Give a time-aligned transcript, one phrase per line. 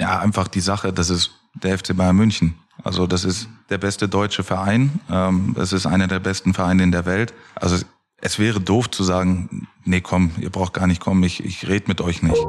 [0.00, 2.54] Ja, einfach die Sache, das ist der FC Bayern München.
[2.84, 5.00] Also das ist der beste deutsche Verein.
[5.10, 7.34] Ähm, es ist einer der besten Vereine in der Welt.
[7.56, 7.84] Also
[8.20, 11.86] es wäre doof zu sagen, nee, komm, ihr braucht gar nicht kommen, ich, ich rede
[11.88, 12.44] mit euch nicht.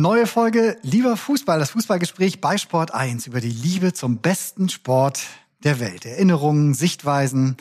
[0.00, 5.22] Neue Folge Lieber Fußball, das Fußballgespräch bei Sport 1 über die Liebe zum besten Sport
[5.64, 6.06] der Welt.
[6.06, 7.56] Erinnerungen, Sichtweisen,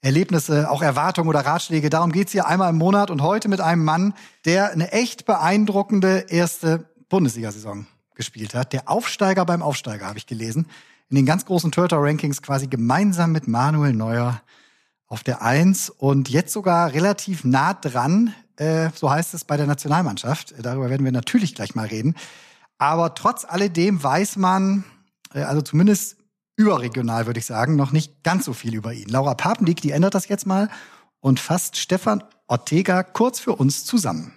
[0.00, 1.90] Erlebnisse, auch Erwartungen oder Ratschläge.
[1.90, 6.26] Darum geht's hier einmal im Monat und heute mit einem Mann, der eine echt beeindruckende
[6.28, 8.72] erste Bundesliga-Saison gespielt hat.
[8.72, 10.68] Der Aufsteiger beim Aufsteiger, habe ich gelesen.
[11.08, 14.42] In den ganz großen Toyota-Rankings quasi gemeinsam mit Manuel Neuer
[15.08, 19.66] auf der Eins und jetzt sogar relativ nah dran äh, so heißt es bei der
[19.66, 20.54] Nationalmannschaft.
[20.60, 22.14] Darüber werden wir natürlich gleich mal reden.
[22.78, 24.84] Aber trotz alledem weiß man,
[25.34, 26.18] äh, also zumindest
[26.56, 29.08] überregional würde ich sagen, noch nicht ganz so viel über ihn.
[29.08, 30.68] Laura Papendick, die ändert das jetzt mal
[31.20, 34.34] und fasst Stefan Ortega kurz für uns zusammen.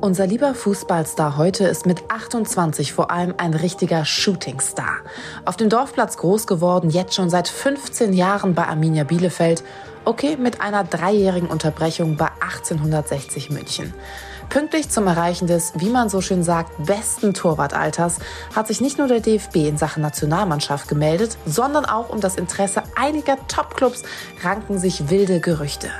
[0.00, 5.04] Unser lieber Fußballstar heute ist mit 28 vor allem ein richtiger Shootingstar.
[5.44, 9.62] Auf dem Dorfplatz groß geworden, jetzt schon seit 15 Jahren bei Arminia Bielefeld
[10.08, 13.92] Okay, mit einer dreijährigen Unterbrechung bei 1860 München.
[14.48, 18.16] Pünktlich zum Erreichen des, wie man so schön sagt, besten Torwartalters
[18.56, 22.84] hat sich nicht nur der DFB in Sachen Nationalmannschaft gemeldet, sondern auch um das Interesse
[22.96, 24.02] einiger Topclubs
[24.42, 25.90] ranken sich wilde Gerüchte.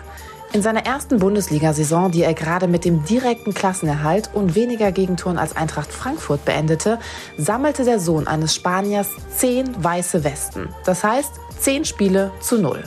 [0.54, 5.54] In seiner ersten Bundesliga-Saison, die er gerade mit dem direkten Klassenerhalt und weniger Gegentoren als
[5.54, 6.98] Eintracht Frankfurt beendete,
[7.36, 10.70] sammelte der Sohn eines Spaniers zehn weiße Westen.
[10.86, 12.82] Das heißt, zehn Spiele zu null.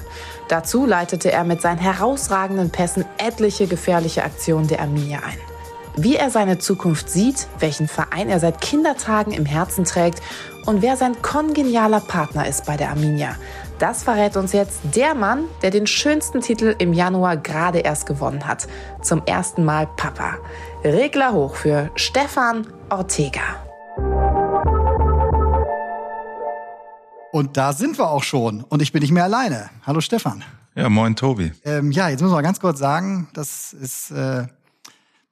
[0.48, 5.38] Dazu leitete er mit seinen herausragenden Pässen etliche gefährliche Aktionen der Arminia ein.
[5.96, 10.22] Wie er seine Zukunft sieht, welchen Verein er seit Kindertagen im Herzen trägt
[10.66, 13.36] und wer sein kongenialer Partner ist bei der Arminia,
[13.82, 18.46] das verrät uns jetzt der Mann, der den schönsten Titel im Januar gerade erst gewonnen
[18.46, 18.68] hat.
[19.02, 20.38] Zum ersten Mal Papa.
[20.84, 23.42] Regler hoch für Stefan Ortega.
[27.32, 28.62] Und da sind wir auch schon.
[28.62, 29.72] Und ich bin nicht mehr alleine.
[29.84, 30.44] Hallo Stefan.
[30.76, 31.52] Ja, moin Tobi.
[31.66, 34.46] Ähm, ja, jetzt müssen wir ganz kurz sagen, das ist äh,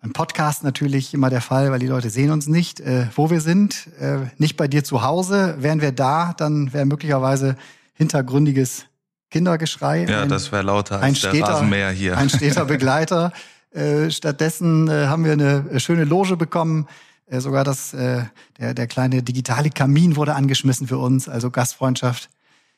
[0.01, 3.41] beim Podcast natürlich immer der Fall, weil die Leute sehen uns nicht, äh, wo wir
[3.41, 3.89] sind.
[3.99, 5.57] Äh, nicht bei dir zu Hause.
[5.59, 7.55] Wären wir da, dann wäre möglicherweise
[7.99, 8.87] hintergründiges
[9.29, 10.05] Kindergeschrei.
[10.09, 12.17] Ja, ein, das wäre lauter als steter, der Rasenmäher hier.
[12.17, 13.31] Ein steter Begleiter.
[13.69, 16.87] Äh, stattdessen äh, haben wir eine schöne Loge bekommen
[17.29, 18.23] äh, sogar das, äh,
[18.59, 22.29] der, der kleine digitale Kamin wurde angeschmissen für uns, also Gastfreundschaft.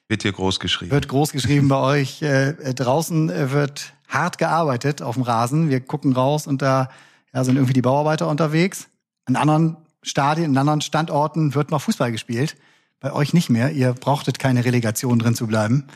[0.10, 0.92] Wird hier groß geschrieben.
[0.92, 2.22] Wird groß geschrieben bei euch.
[2.22, 5.70] Äh, äh draußen äh, wird hart gearbeitet auf dem Rasen.
[5.70, 6.90] Wir gucken raus und da
[7.34, 8.90] ja, sind irgendwie die Bauarbeiter unterwegs.
[9.26, 12.58] An anderen Stadien, an anderen Standorten wird noch Fußball gespielt.
[13.02, 13.72] Bei euch nicht mehr.
[13.72, 15.88] Ihr brauchtet keine Relegation drin zu bleiben.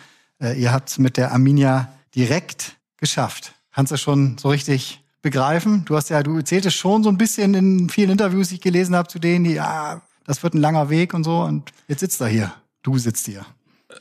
[0.42, 3.54] Äh, ihr habt mit der Arminia direkt geschafft.
[3.72, 5.86] Kannst du schon so richtig begreifen.
[5.86, 8.96] Du hast ja, du erzähltest schon so ein bisschen in vielen Interviews, die ich gelesen
[8.96, 11.42] habe, zu denen, die, ja, das wird ein langer Weg und so.
[11.42, 12.54] Und jetzt sitzt er hier.
[12.82, 13.46] Du sitzt hier.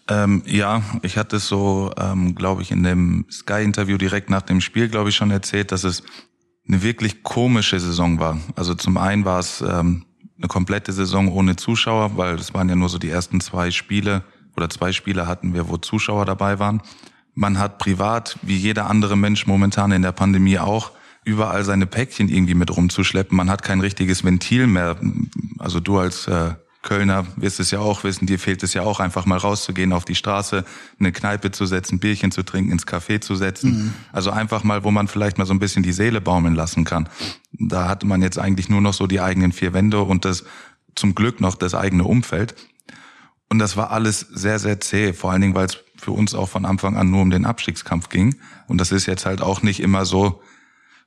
[0.09, 4.61] Ähm, ja, ich hatte es so, ähm, glaube ich, in dem Sky-Interview direkt nach dem
[4.61, 6.03] Spiel, glaube ich, schon erzählt, dass es
[6.67, 8.39] eine wirklich komische Saison war.
[8.57, 10.07] Also zum einen war es ähm,
[10.45, 14.23] eine komplette Saison ohne Zuschauer, weil es waren ja nur so die ersten zwei Spiele
[14.57, 16.83] oder zwei Spiele hatten wir, wo Zuschauer dabei waren.
[17.35, 20.93] Man hat privat, wie jeder andere Mensch momentan in der Pandemie auch,
[21.25, 23.35] überall seine Päckchen irgendwie mit rumzuschleppen.
[23.35, 24.97] Man hat kein richtiges Ventil mehr.
[25.59, 26.51] Also du als äh,
[26.85, 30.05] Kölner wirst es ja auch wissen, dir fehlt es ja auch einfach mal rauszugehen auf
[30.05, 30.65] die Straße,
[31.01, 33.71] eine Kneipe zu setzen, Bierchen zu trinken, ins Café zu setzen.
[33.73, 33.95] Mhm.
[34.13, 37.09] Also einfach mal, wo man vielleicht mal so ein bisschen die Seele baumeln lassen kann.
[37.53, 40.45] Da hatte man jetzt eigentlich nur noch so die eigenen vier Wände und das
[40.95, 42.55] zum Glück noch das eigene Umfeld.
[43.49, 46.49] Und das war alles sehr, sehr zäh, vor allen Dingen, weil es für uns auch
[46.49, 48.37] von Anfang an nur um den Abstiegskampf ging.
[48.69, 50.43] Und das ist jetzt halt auch nicht immer so,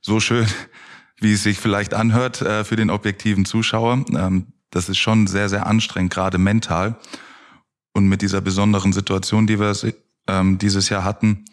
[0.02, 0.48] so schön,
[1.20, 4.06] wie es sich vielleicht anhört äh, für den objektiven Zuschauer.
[4.16, 6.96] Ähm, das ist schon sehr, sehr anstrengend, gerade mental.
[7.94, 9.74] Und mit dieser besonderen Situation, die wir
[10.28, 11.46] ähm, dieses Jahr hatten,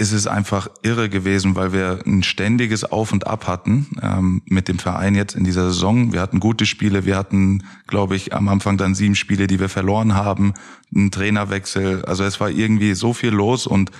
[0.00, 4.66] ist es einfach irre gewesen, weil wir ein ständiges Auf und Ab hatten ähm, mit
[4.66, 6.14] dem Verein jetzt in dieser Saison.
[6.14, 9.68] Wir hatten gute Spiele, wir hatten, glaube ich, am Anfang dann sieben Spiele, die wir
[9.68, 10.54] verloren haben,
[10.94, 12.02] einen Trainerwechsel.
[12.06, 13.90] Also es war irgendwie so viel los und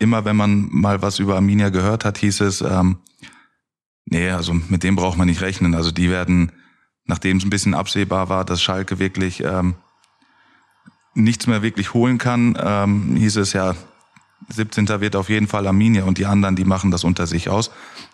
[0.00, 2.98] immer wenn man mal was über Arminia gehört hat, hieß es, ähm,
[4.06, 5.76] nee, also mit dem braucht man nicht rechnen.
[5.76, 6.50] Also die werden,
[7.06, 9.74] nachdem es ein bisschen absehbar war, dass Schalke wirklich ähm,
[11.14, 13.74] nichts mehr wirklich holen kann, ähm, hieß es ja,
[14.48, 14.88] 17.
[15.00, 17.70] wird auf jeden Fall Arminia und die anderen, die machen das unter sich aus.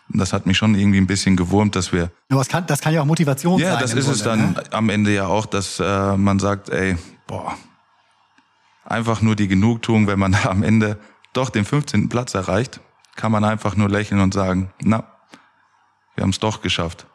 [0.09, 2.11] das hat mich schon irgendwie ein bisschen gewurmt, dass wir.
[2.31, 3.75] Ja, das, kann, das kann ja auch Motivation ja, sein.
[3.75, 4.63] Ja, das ist Grunde, es dann ne?
[4.71, 6.97] am Ende ja auch, dass äh, man sagt, ey,
[7.27, 7.57] boah,
[8.85, 10.99] einfach nur die Genugtuung, wenn man da am Ende
[11.33, 12.09] doch den 15.
[12.09, 12.81] Platz erreicht,
[13.17, 15.05] kann man einfach nur lächeln und sagen, na,
[16.15, 17.07] wir haben es doch geschafft.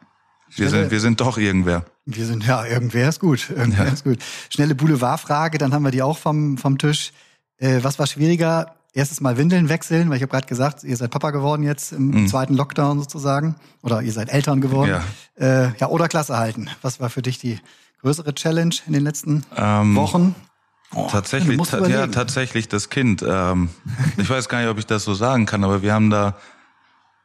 [0.50, 1.84] Wir sind, wir sind doch irgendwer.
[2.04, 3.50] Wir sind, ja, irgendwer ist gut.
[3.50, 3.92] Irgendwer ja.
[3.92, 4.18] ist gut.
[4.48, 7.12] Schnelle Boulevardfrage, dann haben wir die auch vom, vom Tisch.
[7.58, 8.74] Äh, was war schwieriger?
[8.92, 12.08] Erstes Mal Windeln wechseln, weil ich habe gerade gesagt, ihr seid Papa geworden jetzt im
[12.08, 12.28] mhm.
[12.28, 13.56] zweiten Lockdown sozusagen.
[13.82, 15.02] Oder ihr seid Eltern geworden.
[15.38, 15.66] Ja.
[15.66, 16.70] Äh, ja, oder Klasse halten.
[16.80, 17.58] Was war für dich die
[18.00, 20.34] größere Challenge in den letzten ähm, Wochen?
[20.94, 23.24] Oh, tatsächlich, ja, tatsächlich das Kind.
[23.26, 23.68] Ähm,
[24.16, 26.36] ich weiß gar nicht, ob ich das so sagen kann, aber wir haben da,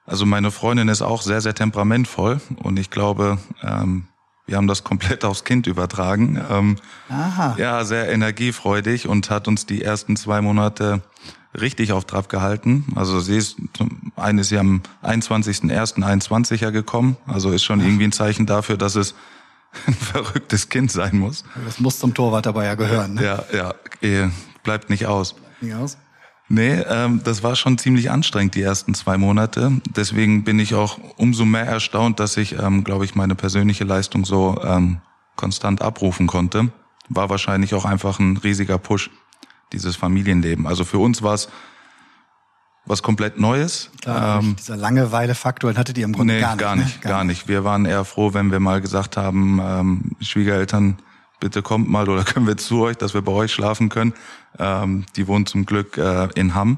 [0.06, 4.08] also meine Freundin ist auch sehr, sehr temperamentvoll und ich glaube, ähm,
[4.46, 6.42] wir haben das komplett aufs Kind übertragen.
[6.50, 6.76] Ähm,
[7.10, 7.56] Aha.
[7.58, 11.02] Ja, sehr energiefreudig und hat uns die ersten zwei Monate
[11.60, 12.86] richtig auf Trab gehalten.
[12.96, 13.58] Also sie ist,
[14.16, 17.18] eine ist ja am 21.01.21er gekommen.
[17.28, 19.16] Also ist schon irgendwie ein Zeichen dafür, dass es
[19.88, 21.44] ein verrücktes Kind sein muss.
[21.66, 23.16] Das muss zum Torwart dabei ja gehören.
[23.16, 23.24] Ne?
[23.24, 24.30] Ja, ja, eh,
[24.64, 25.36] bleibt nicht aus.
[25.62, 25.98] Nicht aus?
[26.54, 29.72] Nee, ähm, das war schon ziemlich anstrengend, die ersten zwei Monate.
[29.96, 34.26] Deswegen bin ich auch umso mehr erstaunt, dass ich, ähm, glaube ich, meine persönliche Leistung
[34.26, 35.00] so ähm,
[35.38, 36.70] konstant abrufen konnte.
[37.08, 39.12] War wahrscheinlich auch einfach ein riesiger Push,
[39.72, 40.68] dieses Familienleben.
[40.68, 41.48] Also für uns war es
[42.86, 43.90] was komplett Neues.
[44.02, 46.60] Klar, ähm, dieser Langeweile-Faktor hattet ihr im Grunde nee, gar nicht.
[46.60, 47.10] Gar nicht, ne?
[47.10, 47.48] gar nicht.
[47.48, 50.98] Wir waren eher froh, wenn wir mal gesagt haben, ähm, Schwiegereltern,
[51.42, 54.14] bitte kommt mal oder können wir zu euch, dass wir bei euch schlafen können.
[54.58, 56.78] Ähm, die wohnen zum Glück äh, in Hamm.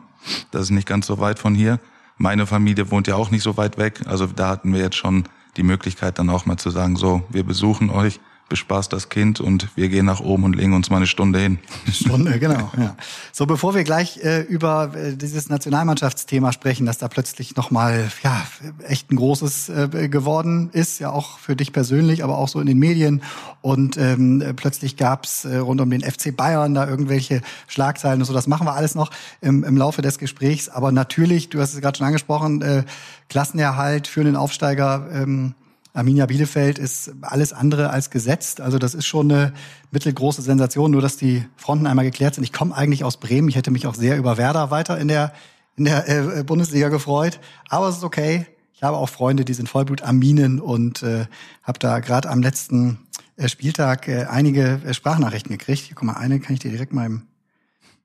[0.50, 1.80] Das ist nicht ganz so weit von hier.
[2.18, 4.02] Meine Familie wohnt ja auch nicht so weit weg.
[4.08, 5.26] Also da hatten wir jetzt schon
[5.58, 8.20] die Möglichkeit dann auch mal zu sagen, so, wir besuchen euch
[8.50, 11.60] bespaßt das Kind und wir gehen nach oben und legen uns mal eine Stunde hin.
[11.92, 12.72] Stunde, genau.
[12.78, 12.96] Ja.
[13.32, 18.46] So, bevor wir gleich äh, über äh, dieses Nationalmannschaftsthema sprechen, dass da plötzlich nochmal ja,
[18.88, 22.68] echt ein großes äh, geworden ist, ja auch für dich persönlich, aber auch so in
[22.68, 23.24] den Medien.
[23.62, 28.34] Und ähm, plötzlich gab's äh, rund um den FC Bayern da irgendwelche Schlagzeilen und so.
[28.34, 29.10] Das machen wir alles noch
[29.42, 30.70] im, im Laufe des Gesprächs.
[30.70, 32.84] Aber natürlich, du hast es gerade schon angesprochen, äh,
[33.30, 35.08] Klassenerhalt für einen Aufsteiger.
[35.12, 35.56] Ähm,
[35.94, 38.62] Arminia Bielefeld ist alles andere als gesetzt.
[38.62, 39.54] Also das ist schon eine
[39.92, 42.44] mittelgroße Sensation, nur dass die Fronten einmal geklärt sind.
[42.44, 43.48] Ich komme eigentlich aus Bremen.
[43.48, 45.34] Ich hätte mich auch sehr über Werder weiter in der,
[45.76, 47.40] in der äh, Bundesliga gefreut.
[47.70, 48.48] Aber es ist okay.
[48.74, 51.28] Ich habe auch Freunde, die sind Vollblut-Arminen und äh,
[51.62, 52.98] habe da gerade am letzten
[53.38, 55.84] äh, Spieltag äh, einige äh, Sprachnachrichten gekriegt.
[55.84, 57.22] Hier, guck mal, eine kann ich dir direkt mal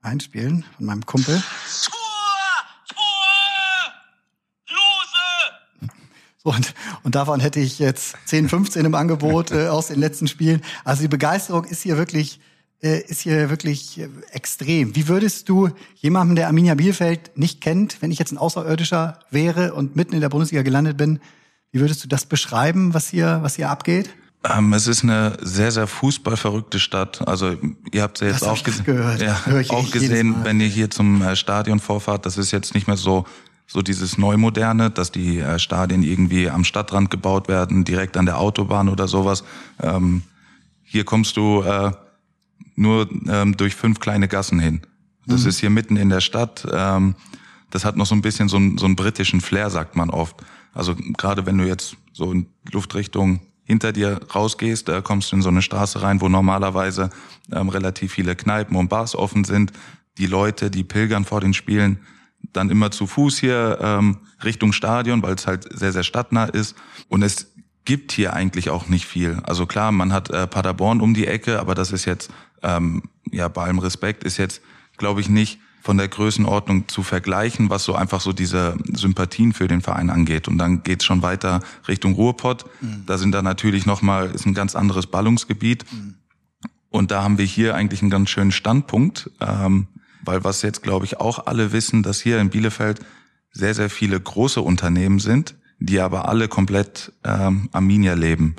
[0.03, 1.43] einspielen von meinem Kumpel.
[6.49, 10.63] Und, und davon hätte ich jetzt 10, 15 im Angebot äh, aus den letzten Spielen.
[10.85, 12.41] Also die Begeisterung ist hier wirklich
[12.81, 14.95] äh, ist hier wirklich äh, extrem.
[14.95, 19.75] Wie würdest du jemandem, der Arminia Bielefeld nicht kennt, wenn ich jetzt ein Außerirdischer wäre
[19.75, 21.21] und mitten in der Bundesliga gelandet bin,
[21.73, 24.11] wie würdest du das beschreiben, was hier, was hier abgeht?
[24.45, 27.27] Ähm, es ist eine sehr, sehr fußballverrückte Stadt.
[27.27, 27.57] Also
[27.91, 29.21] ihr habt ja jetzt auch, ges gehört.
[29.21, 29.37] Ja,
[29.71, 33.25] auch gesehen, wenn ihr hier zum äh, Stadion vorfahrt, das ist jetzt nicht mehr so
[33.69, 38.39] so dieses Neumoderne, dass die äh, Stadien irgendwie am Stadtrand gebaut werden, direkt an der
[38.39, 39.45] Autobahn oder sowas.
[39.81, 40.23] Ähm,
[40.83, 41.93] hier kommst du äh,
[42.75, 44.81] nur ähm, durch fünf kleine Gassen hin.
[45.27, 45.49] Das mhm.
[45.51, 46.67] ist hier mitten in der Stadt.
[46.73, 47.15] Ähm,
[47.71, 50.37] das hat noch so ein bisschen so, einen, so einen britischen Flair, sagt man oft.
[50.73, 55.43] Also gerade wenn du jetzt so in Luftrichtung hinter dir rausgehst, äh, kommst du in
[55.43, 57.11] so eine Straße rein, wo normalerweise
[57.53, 59.73] ähm, relativ viele Kneipen und Bars offen sind.
[60.17, 61.99] Die Leute, die pilgern vor den Spielen,
[62.53, 66.77] dann immer zu Fuß hier ähm, Richtung Stadion, weil es halt sehr, sehr stadtnah ist.
[67.09, 67.53] Und es
[67.85, 69.41] gibt hier eigentlich auch nicht viel.
[69.45, 72.31] Also klar, man hat äh, Paderborn um die Ecke, aber das ist jetzt,
[72.63, 74.61] ähm, ja, bei allem Respekt, ist jetzt,
[74.97, 79.69] glaube ich, nicht von der Größenordnung zu vergleichen, was so einfach so diese Sympathien für
[79.69, 80.49] den Verein angeht.
[80.49, 82.67] Und dann geht's schon weiter Richtung Ruhrpott.
[82.81, 83.05] Mhm.
[83.07, 85.91] Da sind da natürlich nochmal, ist ein ganz anderes Ballungsgebiet.
[85.91, 86.15] Mhm.
[86.91, 89.31] Und da haben wir hier eigentlich einen ganz schönen Standpunkt.
[89.41, 89.87] Ähm,
[90.25, 93.01] weil was jetzt, glaube ich, auch alle wissen, dass hier in Bielefeld
[93.53, 98.57] sehr, sehr viele große Unternehmen sind, die aber alle komplett ähm, Arminia leben.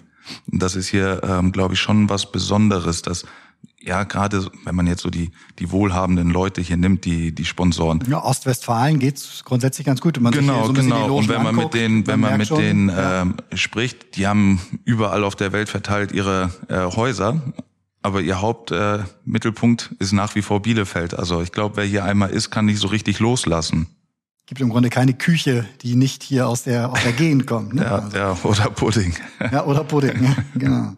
[0.52, 3.26] Und das ist hier, ähm, glaube ich, schon was Besonderes, dass
[3.82, 8.04] ja, gerade wenn man jetzt so die, die wohlhabenden Leute hier nimmt, die, die Sponsoren.
[8.10, 10.20] Ja, Ostwestfalen geht's grundsätzlich ganz gut.
[10.20, 11.16] Man genau, so genau.
[11.16, 13.22] Und wenn man anguckt, mit denen, wenn man, mit schon, denen ja.
[13.22, 17.42] ähm, spricht, die haben überall auf der Welt verteilt ihre äh, Häuser
[18.02, 21.18] aber ihr Hauptmittelpunkt äh, ist nach wie vor Bielefeld.
[21.18, 23.88] Also ich glaube, wer hier einmal ist, kann nicht so richtig loslassen.
[24.46, 27.76] Gibt im Grunde keine Küche, die nicht hier aus der, aus der Gegend kommt.
[27.76, 27.84] Ne?
[27.84, 28.18] ja, also.
[28.18, 29.14] ja, oder Pudding.
[29.52, 30.94] ja, oder Pudding, ja, genau.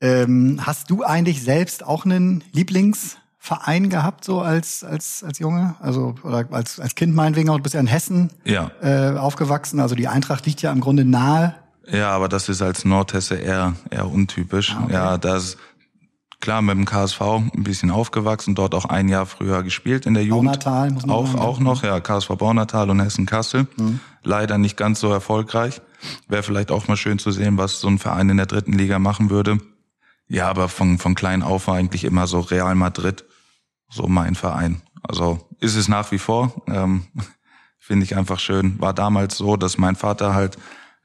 [0.00, 5.74] Ähm, hast du eigentlich selbst auch einen Lieblings Verein gehabt, so als, als, als Junge?
[5.80, 8.70] Also, oder als, als Kind meinetwegen auch, du bist ja in Hessen Ja.
[8.80, 9.80] äh, aufgewachsen.
[9.80, 11.54] Also die Eintracht liegt ja im Grunde nahe.
[11.86, 14.74] Ja, aber das ist als Nordhesse eher, eher untypisch.
[14.74, 14.92] Ah, okay.
[14.94, 15.58] Ja, das
[16.40, 20.24] klar mit dem KSV ein bisschen aufgewachsen, dort auch ein Jahr früher gespielt in der
[20.24, 20.46] Jugend.
[20.46, 21.38] Baunatal, muss man auch, sagen.
[21.38, 23.66] auch noch, ja, KSV Baunatal und Hessen Kassel.
[23.76, 24.00] Mhm.
[24.22, 25.80] Leider nicht ganz so erfolgreich.
[26.28, 28.98] Wäre vielleicht auch mal schön zu sehen, was so ein Verein in der dritten Liga
[28.98, 29.58] machen würde.
[30.28, 33.24] Ja, aber von, von klein auf war eigentlich immer so Real Madrid,
[33.90, 34.80] so mein Verein.
[35.02, 36.62] Also ist es nach wie vor.
[36.66, 37.04] Ähm,
[37.78, 38.80] Finde ich einfach schön.
[38.80, 40.56] War damals so, dass mein Vater halt,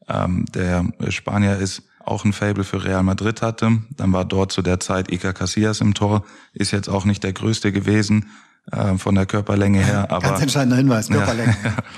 [0.07, 3.79] ähm, der Spanier ist, auch ein Fable für Real Madrid hatte.
[3.91, 6.23] Dann war dort zu der Zeit Iker Casillas im Tor.
[6.53, 8.29] Ist jetzt auch nicht der größte gewesen
[8.71, 11.55] äh, von der Körperlänge her, aber Ganz entscheidender Hinweis, Körperlänge.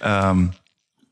[0.00, 0.30] ja.
[0.30, 0.52] ähm,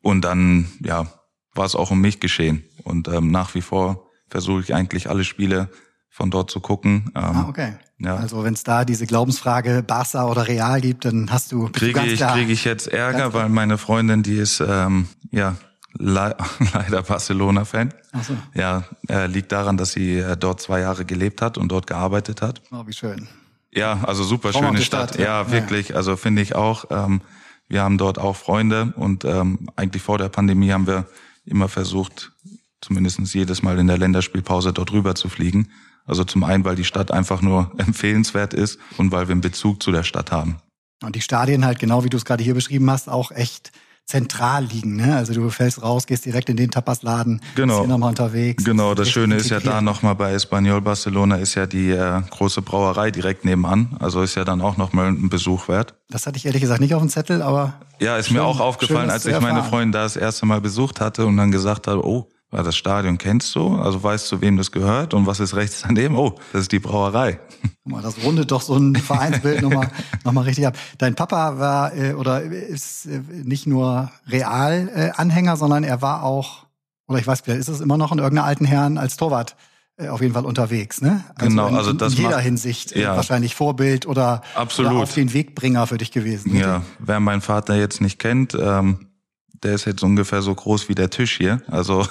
[0.02, 1.06] und dann, ja,
[1.54, 2.64] war es auch um mich geschehen.
[2.84, 5.68] Und ähm, nach wie vor versuche ich eigentlich alle Spiele
[6.08, 7.10] von dort zu gucken.
[7.14, 7.74] Ähm, Ah, okay.
[7.98, 8.16] Ja.
[8.16, 12.10] Also wenn es da diese Glaubensfrage Barca oder Real gibt, dann hast du, Kriege ganz
[12.12, 12.34] ich, klar.
[12.34, 15.54] kriege ich jetzt Ärger, weil meine Freundin, die ist ähm, ja
[15.98, 16.36] le
[16.74, 17.94] leider Barcelona-Fan.
[18.22, 18.36] So.
[18.54, 22.42] Ja, äh, liegt daran, dass sie äh, dort zwei Jahre gelebt hat und dort gearbeitet
[22.42, 22.62] hat.
[22.70, 23.28] Oh, wie schön.
[23.74, 25.10] Ja, also super schöne Stadt.
[25.10, 25.42] Stadt, ja.
[25.42, 25.96] ja, wirklich.
[25.96, 26.84] Also finde ich auch.
[26.90, 27.22] Ähm,
[27.68, 31.06] wir haben dort auch Freunde und ähm, eigentlich vor der Pandemie haben wir
[31.46, 32.32] immer versucht,
[32.82, 35.70] zumindest jedes Mal in der Länderspielpause dort rüber zu fliegen.
[36.04, 39.82] Also zum einen, weil die Stadt einfach nur empfehlenswert ist und weil wir einen Bezug
[39.82, 40.56] zu der Stadt haben.
[41.02, 43.72] Und die Stadien halt, genau wie du es gerade hier beschrieben hast, auch echt
[44.12, 44.96] zentral liegen.
[44.96, 45.16] Ne?
[45.16, 47.74] Also du fällst raus, gehst direkt in den Tapasladen, Genau.
[47.74, 48.62] bist hier nochmal unterwegs.
[48.64, 49.82] Genau, das Schöne ist ja da integriert.
[49.84, 53.96] nochmal bei Espanyol Barcelona ist ja die äh, große Brauerei direkt nebenan.
[53.98, 55.94] Also ist ja dann auch nochmal ein Besuch wert.
[56.10, 58.56] Das hatte ich ehrlich gesagt nicht auf dem Zettel, aber Ja, ist Schön- mir auch
[58.56, 59.62] schön, aufgefallen, das als ich meine.
[59.64, 63.18] Freundin da das erste Mal besucht hatte und dann gesagt habe, oh, war das Stadion
[63.18, 63.76] kennst du?
[63.76, 66.16] Also weißt du, wem das gehört und was ist rechts daneben?
[66.16, 67.40] Oh, das ist die Brauerei.
[67.82, 69.88] guck mal, das rundet doch so ein Vereinsbild nochmal
[70.24, 70.76] noch mal richtig ab.
[70.98, 76.66] Dein Papa war äh, oder ist äh, nicht nur Real-Anhänger, sondern er war auch,
[77.08, 79.56] oder ich weiß, vielleicht ist es immer noch in irgendeiner alten Herren als Torwart
[79.96, 81.24] äh, auf jeden Fall unterwegs, ne?
[81.38, 83.16] Genau, in, also das in jeder macht- Hinsicht äh, ja.
[83.16, 84.92] wahrscheinlich Vorbild oder, Absolut.
[84.92, 86.54] oder auf den Wegbringer für dich gewesen.
[86.56, 89.06] Ja, wer meinen Vater jetzt nicht kennt, ähm,
[89.62, 91.62] der ist jetzt ungefähr so groß wie der Tisch hier.
[91.68, 92.06] Also,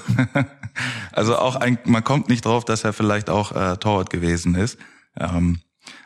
[1.12, 4.78] also auch ein, man kommt nicht drauf, dass er vielleicht auch äh, Torwart gewesen ist.
[5.18, 5.60] Ähm,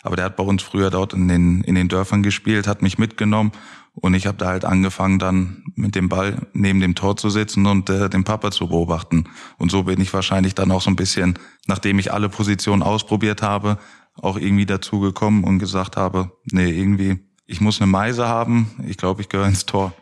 [0.04, 2.98] aber der hat bei uns früher dort in den in den Dörfern gespielt, hat mich
[2.98, 3.52] mitgenommen
[3.96, 7.66] und ich habe da halt angefangen dann mit dem Ball neben dem Tor zu sitzen
[7.66, 9.26] und äh, den Papa zu beobachten.
[9.58, 13.42] Und so bin ich wahrscheinlich dann auch so ein bisschen, nachdem ich alle Positionen ausprobiert
[13.42, 13.78] habe,
[14.22, 18.72] auch irgendwie dazu gekommen und gesagt habe, nee, irgendwie, ich muss eine Meise haben.
[18.86, 19.94] Ich glaube, ich gehöre ins Tor.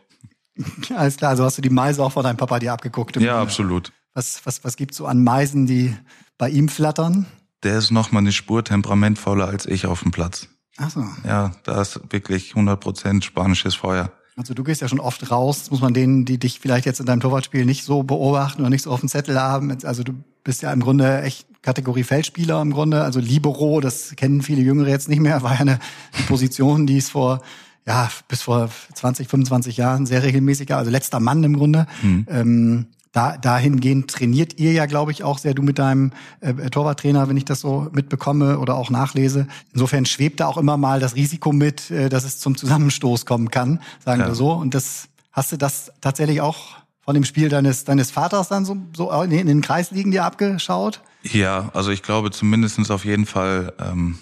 [0.96, 3.16] Alles klar, also hast du die Meise auch von deinem Papa dir abgeguckt.
[3.18, 3.92] Ja, absolut.
[4.14, 5.96] Was, was, was gibt's so an Meisen, die
[6.38, 7.26] bei ihm flattern?
[7.64, 10.50] Der ist noch mal eine Spur temperamentvoller als ich auf dem Platz.
[10.78, 11.06] Ach so.
[11.26, 14.12] Ja, da ist wirklich 100% spanisches Feuer.
[14.36, 17.00] Also du gehst ja schon oft raus, das muss man denen, die dich vielleicht jetzt
[17.00, 19.76] in deinem Torwartspiel nicht so beobachten oder nicht so auf dem Zettel haben.
[19.84, 24.42] Also du bist ja im Grunde echt Kategorie Feldspieler im Grunde, also Libero, das kennen
[24.42, 25.80] viele Jüngere jetzt nicht mehr, war ja eine
[26.28, 27.42] Position, die es vor
[27.86, 30.80] ja bis vor 20, 25 Jahren sehr regelmäßig, gab.
[30.80, 31.86] also letzter Mann im Grunde.
[32.28, 37.30] Ähm, da, dahingehend trainiert ihr ja, glaube ich, auch sehr, du mit deinem äh, Torwarttrainer,
[37.30, 39.48] wenn ich das so mitbekomme oder auch nachlese.
[39.72, 43.52] Insofern schwebt da auch immer mal das Risiko mit, äh, dass es zum Zusammenstoß kommen
[43.52, 44.28] kann, sagen Ja.
[44.30, 44.52] wir so.
[44.52, 48.78] Und das hast du das tatsächlich auch von dem Spiel deines, deines Vaters dann so,
[48.96, 51.02] so in den- in den Kreisligen dir abgeschaut?
[51.22, 54.18] Ja, also ich glaube zumindestens auf jeden Fall ähm,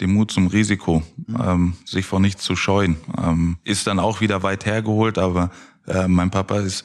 [0.00, 2.96] den Mut zum Risiko, ähm, sich vor nichts zu scheuen.
[3.20, 5.50] Ähm, ist dann auch wieder weit hergeholt, aber
[5.86, 6.84] äh, mein Papa ist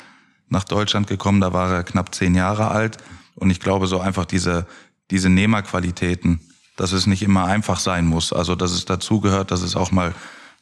[0.50, 2.98] nach Deutschland gekommen, da war er knapp zehn Jahre alt
[3.36, 4.68] und ich glaube so einfach diese
[5.12, 6.40] diese Nehmerqualitäten,
[6.76, 10.14] dass es nicht immer einfach sein muss, also dass es dazugehört, dass es auch mal,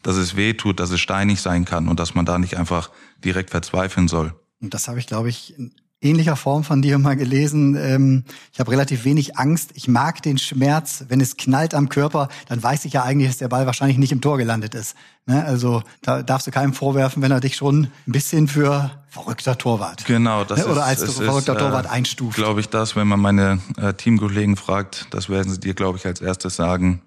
[0.03, 2.89] dass es weh tut, dass es steinig sein kann und dass man da nicht einfach
[3.23, 4.33] direkt verzweifeln soll.
[4.59, 5.55] Und das habe ich, glaube ich,
[6.01, 7.75] ähnlicher Form von dir mal gelesen.
[7.75, 9.71] Ähm, ich habe relativ wenig Angst.
[9.75, 11.05] Ich mag den Schmerz.
[11.07, 14.11] Wenn es knallt am Körper, dann weiß ich ja eigentlich, dass der Ball wahrscheinlich nicht
[14.11, 14.95] im Tor gelandet ist.
[15.27, 15.45] Ne?
[15.45, 20.05] Also da darfst du keinem vorwerfen, wenn er dich schon ein bisschen für verrückter Torwart
[20.05, 20.71] Genau, das ne?
[20.71, 22.37] oder als ist, verrückter ist, Torwart äh, einstuft.
[22.37, 26.05] Glaube ich das, wenn man meine äh, Teamkollegen fragt, das werden sie dir, glaube ich,
[26.05, 27.01] als erstes sagen,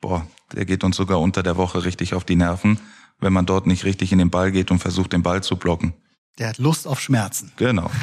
[0.00, 2.78] boah, der geht uns sogar unter der Woche richtig auf die Nerven,
[3.18, 5.92] wenn man dort nicht richtig in den Ball geht und versucht, den Ball zu blocken.
[6.38, 7.52] Der hat Lust auf Schmerzen.
[7.56, 7.90] Genau.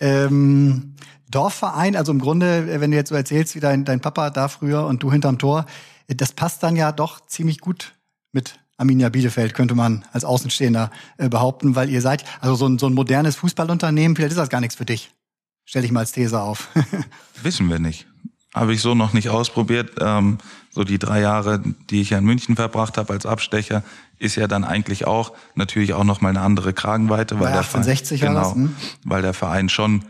[0.00, 0.94] Ähm,
[1.30, 4.86] Dorfverein, also im Grunde, wenn du jetzt so erzählst, wie dein, dein Papa da früher
[4.86, 5.66] und du hinterm Tor,
[6.08, 7.94] das passt dann ja doch ziemlich gut
[8.32, 12.78] mit Arminia Bielefeld, könnte man als Außenstehender äh, behaupten, weil ihr seid, also so ein,
[12.78, 15.12] so ein modernes Fußballunternehmen, vielleicht ist das gar nichts für dich.
[15.66, 16.68] Stell dich mal als These auf.
[17.42, 18.08] Wissen wir nicht.
[18.54, 19.92] Habe ich so noch nicht ausprobiert.
[20.00, 20.38] Ähm,
[20.70, 23.82] so die drei Jahre, die ich ja in München verbracht habe als Abstecher,
[24.18, 28.20] ist ja dann eigentlich auch natürlich auch noch mal eine andere Kragenweite, weil Bei 1860
[28.20, 28.76] der Verein, genau, hm?
[29.04, 30.04] weil der Verein schon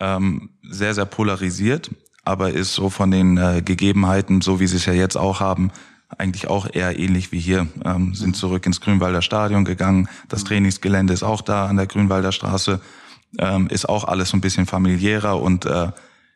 [0.00, 1.90] ähm, sehr sehr polarisiert,
[2.24, 5.72] aber ist so von den äh, Gegebenheiten, so wie sie es ja jetzt auch haben,
[6.16, 7.66] eigentlich auch eher ähnlich wie hier.
[7.84, 10.08] Ähm, sind zurück ins Grünwalder Stadion gegangen.
[10.28, 12.80] Das Trainingsgelände ist auch da an der Grünwalder Straße.
[13.38, 15.88] Ähm, ist auch alles so ein bisschen familiärer und äh,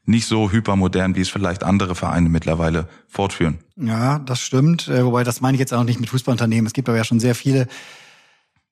[0.04, 3.58] nicht so hypermodern, wie es vielleicht andere Vereine mittlerweile fortführen.
[3.76, 4.88] Ja, das stimmt.
[4.88, 6.66] Äh, wobei, das meine ich jetzt auch nicht mit Fußballunternehmen.
[6.66, 7.68] Es gibt aber ja schon sehr viele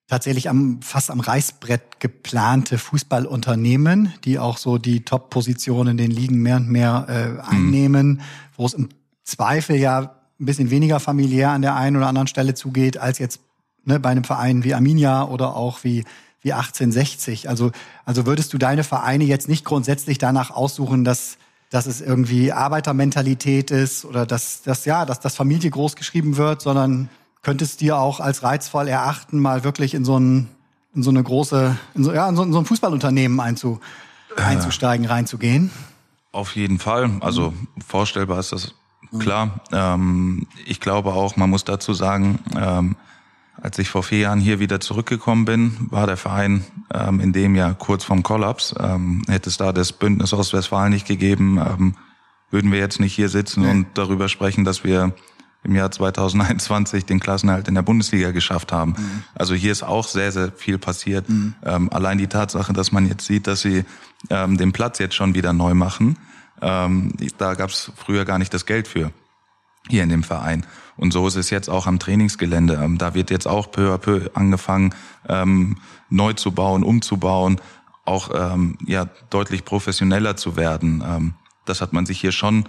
[0.08, 6.42] tatsächlich am, fast am Reißbrett geplante Fußballunternehmen, die auch so die Top-Positionen in den Ligen
[6.42, 7.40] mehr und mehr äh, mhm.
[7.40, 8.20] einnehmen, mhm.
[8.56, 8.88] wo es im
[9.22, 13.40] Zweifel ja ein bisschen weniger familiär an der einen oder anderen Stelle zugeht, als jetzt
[13.84, 16.04] ne, bei einem Verein wie Arminia oder auch wie
[16.42, 17.49] wie 1860.
[17.49, 17.70] Also,
[18.04, 21.37] also würdest du deine Vereine jetzt nicht grundsätzlich danach aussuchen, dass,
[21.70, 26.62] dass es irgendwie Arbeitermentalität ist oder dass, dass, ja, dass das Familie groß geschrieben wird,
[26.62, 27.09] sondern
[27.42, 30.49] könntest dir auch als reizvoll erachten, mal wirklich in so ein,
[30.94, 33.80] in so eine große, in so, ja, in so, in so ein Fußballunternehmen einzu,
[34.37, 35.70] äh, einzusteigen, reinzugehen?
[36.32, 37.11] Auf jeden Fall.
[37.20, 37.52] Also
[37.87, 38.75] vorstellbar ist das
[39.18, 39.61] klar.
[39.73, 42.97] Ähm, ich glaube auch, man muss dazu sagen, ähm,
[43.62, 47.54] als ich vor vier Jahren hier wieder zurückgekommen bin, war der Verein ähm, in dem
[47.54, 48.74] Jahr kurz vorm Kollaps.
[48.78, 51.94] Ähm, hätte es da das Bündnis Ostwestfalen nicht gegeben, ähm,
[52.50, 53.70] würden wir jetzt nicht hier sitzen nee.
[53.70, 55.14] und darüber sprechen, dass wir
[55.62, 58.92] im Jahr 2021 den Klassenerhalt in der Bundesliga geschafft haben.
[58.92, 59.22] Mhm.
[59.34, 61.28] Also hier ist auch sehr, sehr viel passiert.
[61.28, 61.54] Mhm.
[61.62, 63.84] Ähm, allein die Tatsache, dass man jetzt sieht, dass sie
[64.30, 66.18] ähm, den Platz jetzt schon wieder neu machen,
[66.62, 69.12] ähm, da gab es früher gar nicht das Geld für
[69.90, 70.66] hier in dem Verein.
[70.97, 72.78] Und so ist es jetzt auch am Trainingsgelände.
[72.82, 74.94] Ähm, da wird jetzt auch peu à peu angefangen,
[75.28, 75.78] ähm,
[76.09, 77.61] neu zu bauen, umzubauen,
[78.04, 81.02] auch ähm, ja deutlich professioneller zu werden.
[81.06, 82.68] Ähm, das hat man sich hier schon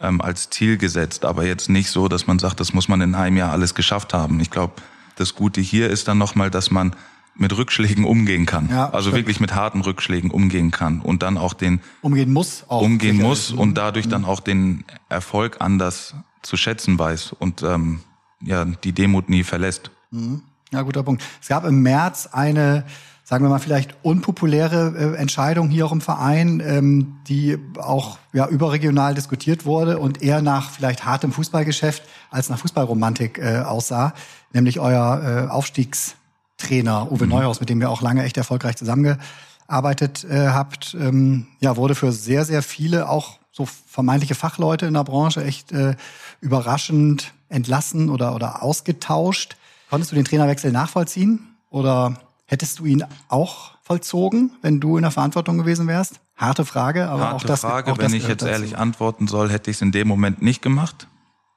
[0.00, 3.14] ähm, als Ziel gesetzt, aber jetzt nicht so, dass man sagt, das muss man in
[3.14, 4.40] einem Jahr alles geschafft haben.
[4.40, 4.74] Ich glaube,
[5.16, 6.96] das Gute hier ist dann nochmal, dass man
[7.36, 8.68] mit Rückschlägen umgehen kann.
[8.68, 9.16] Ja, also stimmt.
[9.16, 13.50] wirklich mit harten Rückschlägen umgehen kann und dann auch den umgehen muss auch umgehen muss
[13.50, 18.00] und dadurch dann auch den Erfolg anders zu schätzen weiß und ähm,
[18.40, 19.90] ja die Demut nie verlässt.
[20.10, 20.42] Mhm.
[20.72, 21.22] Ja, guter Punkt.
[21.40, 22.84] Es gab im März eine,
[23.22, 28.48] sagen wir mal vielleicht unpopuläre äh, Entscheidung hier auch im Verein, ähm, die auch ja
[28.48, 34.14] überregional diskutiert wurde und eher nach vielleicht hartem Fußballgeschäft als nach Fußballromantik äh, aussah,
[34.52, 37.30] nämlich euer äh, Aufstiegstrainer Uwe mhm.
[37.30, 42.10] Neuhaus, mit dem wir auch lange echt erfolgreich zusammengearbeitet äh, habt, ähm, ja wurde für
[42.10, 45.94] sehr sehr viele auch so vermeintliche Fachleute in der Branche echt äh,
[46.40, 49.56] überraschend entlassen oder, oder ausgetauscht.
[49.88, 55.12] Konntest du den Trainerwechsel nachvollziehen oder hättest du ihn auch vollzogen, wenn du in der
[55.12, 56.20] Verantwortung gewesen wärst?
[56.36, 57.60] Harte Frage, aber Harte auch das.
[57.60, 58.50] Frage, auch wenn ich jetzt dazu.
[58.50, 61.06] ehrlich antworten soll, hätte ich es in dem Moment nicht gemacht.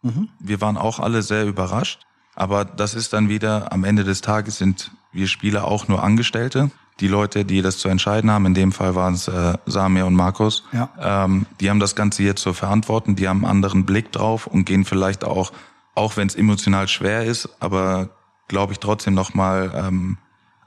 [0.03, 0.29] Mhm.
[0.39, 2.01] Wir waren auch alle sehr überrascht.
[2.35, 6.69] Aber das ist dann wieder, am Ende des Tages sind wir Spieler auch nur Angestellte
[6.99, 10.15] die Leute, die das zu entscheiden haben, in dem Fall waren es äh, Samir und
[10.15, 10.89] Markus, ja.
[10.99, 14.65] ähm, die haben das Ganze hier zu verantworten, die haben einen anderen Blick drauf und
[14.65, 15.51] gehen vielleicht auch,
[15.95, 18.09] auch wenn es emotional schwer ist, aber
[18.47, 20.17] glaube ich trotzdem nochmal ähm,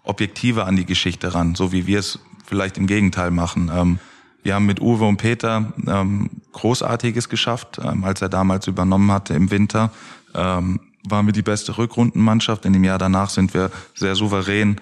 [0.04, 3.70] objektiver an die Geschichte ran, so wie wir es vielleicht im Gegenteil machen.
[3.74, 3.98] Ähm,
[4.42, 9.34] wir haben mit Uwe und Peter ähm, Großartiges geschafft, ähm, als er damals übernommen hatte
[9.34, 9.90] im Winter.
[10.34, 12.64] Ähm, waren wir die beste Rückrundenmannschaft.
[12.64, 14.80] In dem Jahr danach sind wir sehr souverän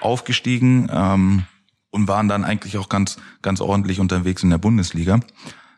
[0.00, 1.44] aufgestiegen ähm,
[1.90, 5.20] und waren dann eigentlich auch ganz, ganz ordentlich unterwegs in der Bundesliga.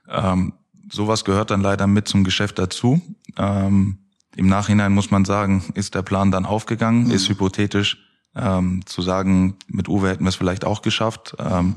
[0.08, 0.52] Ähm,
[0.90, 3.00] sowas gehört dann leider mit zum Geschäft dazu.
[3.36, 3.98] Ähm,
[4.36, 7.10] Im Nachhinein muss man sagen, ist der Plan dann aufgegangen, mhm.
[7.10, 7.98] ist hypothetisch
[8.34, 11.34] ähm, zu sagen, mit Uwe hätten wir es vielleicht auch geschafft.
[11.38, 11.76] Ähm,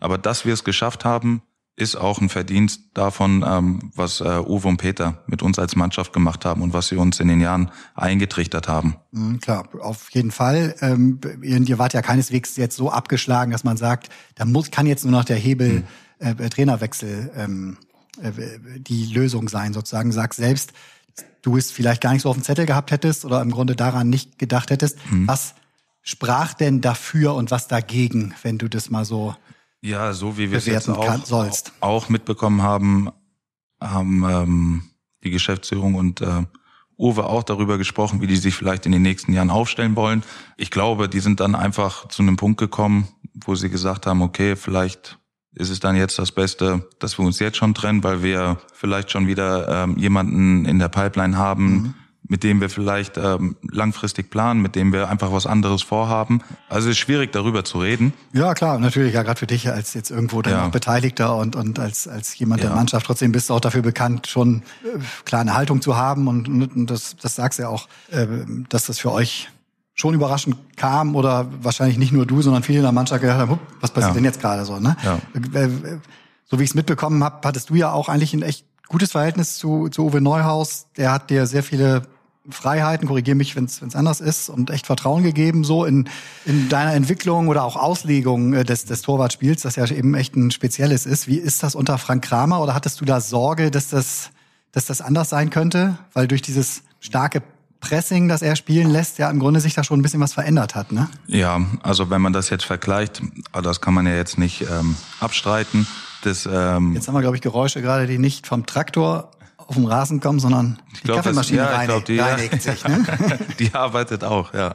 [0.00, 1.42] aber dass wir es geschafft haben,
[1.78, 6.12] ist auch ein Verdienst davon, ähm, was äh, Uwe und Peter mit uns als Mannschaft
[6.12, 8.96] gemacht haben und was sie uns in den Jahren eingetrichtert haben.
[9.12, 10.74] Mhm, klar, auf jeden Fall.
[10.80, 15.04] Ähm, ihr wart ja keineswegs jetzt so abgeschlagen, dass man sagt, da muss, kann jetzt
[15.04, 15.84] nur noch der Hebel
[16.20, 16.26] mhm.
[16.26, 17.78] äh, Trainerwechsel ähm,
[18.20, 18.32] äh,
[18.78, 20.10] die Lösung sein, sozusagen.
[20.10, 20.72] Sag selbst,
[21.42, 24.10] du es vielleicht gar nicht so auf dem Zettel gehabt hättest oder im Grunde daran
[24.10, 24.98] nicht gedacht hättest.
[25.10, 25.28] Mhm.
[25.28, 25.54] Was
[26.02, 29.36] sprach denn dafür und was dagegen, wenn du das mal so
[29.80, 31.72] ja, so wie wir es jetzt auch, sollst.
[31.80, 33.10] auch mitbekommen haben,
[33.80, 34.82] haben ähm,
[35.24, 36.44] die Geschäftsführung und äh,
[36.98, 40.24] Uwe auch darüber gesprochen, wie die sich vielleicht in den nächsten Jahren aufstellen wollen.
[40.56, 44.56] Ich glaube, die sind dann einfach zu einem Punkt gekommen, wo sie gesagt haben, okay,
[44.56, 45.18] vielleicht
[45.54, 49.12] ist es dann jetzt das Beste, dass wir uns jetzt schon trennen, weil wir vielleicht
[49.12, 51.94] schon wieder ähm, jemanden in der Pipeline haben, mhm.
[52.28, 56.42] Mit dem wir vielleicht ähm, langfristig planen, mit dem wir einfach was anderes vorhaben.
[56.68, 58.12] Also es ist schwierig darüber zu reden.
[58.32, 60.68] Ja, klar, natürlich, ja, gerade für dich als jetzt irgendwo dann Ja.
[60.68, 62.76] Beteiligter und, und als, als jemand der Ja.
[62.76, 66.48] Mannschaft, trotzdem bist du auch dafür bekannt, schon äh, klar eine Haltung zu haben und,
[66.48, 68.26] und das, das sagst du ja auch, äh,
[68.68, 69.48] dass das für euch
[69.94, 73.50] schon überraschend kam oder wahrscheinlich nicht nur du, sondern viele in der Mannschaft gedacht haben,
[73.50, 74.14] "Hup, was passiert Ja.
[74.14, 74.96] denn jetzt gerade so, ne?
[75.02, 75.18] Ja.
[75.54, 75.98] Äh, äh,
[76.50, 79.56] So wie ich es mitbekommen habe, hattest du ja auch eigentlich ein echt gutes Verhältnis
[79.58, 80.86] zu, zu Uwe Neuhaus.
[80.96, 82.02] Der hat dir sehr viele
[82.50, 86.08] Freiheiten, korrigiere mich, wenn es anders ist, und echt Vertrauen gegeben, so in,
[86.44, 90.50] in deiner Entwicklung oder auch Auslegung äh, des, des Torwartspiels, das ja eben echt ein
[90.50, 91.26] spezielles ist.
[91.26, 94.30] Wie ist das unter Frank Kramer oder hattest du da Sorge, dass das,
[94.72, 95.98] dass das anders sein könnte?
[96.12, 97.42] Weil durch dieses starke
[97.80, 100.74] Pressing, das er spielen lässt, ja im Grunde sich da schon ein bisschen was verändert
[100.74, 101.08] hat, ne?
[101.26, 104.96] Ja, also wenn man das jetzt vergleicht, aber das kann man ja jetzt nicht ähm,
[105.20, 105.86] abstreiten.
[106.22, 109.30] Das, ähm, Jetzt haben wir, glaube ich, Geräusche gerade, die nicht vom Traktor
[109.68, 112.62] auf dem Rasen kommen, sondern die glaub, das- Kaffeemaschine ja, ich reinigt, glaub, die- reinigt
[112.62, 112.84] sich.
[112.88, 113.38] Ne?
[113.60, 114.74] die arbeitet auch, ja.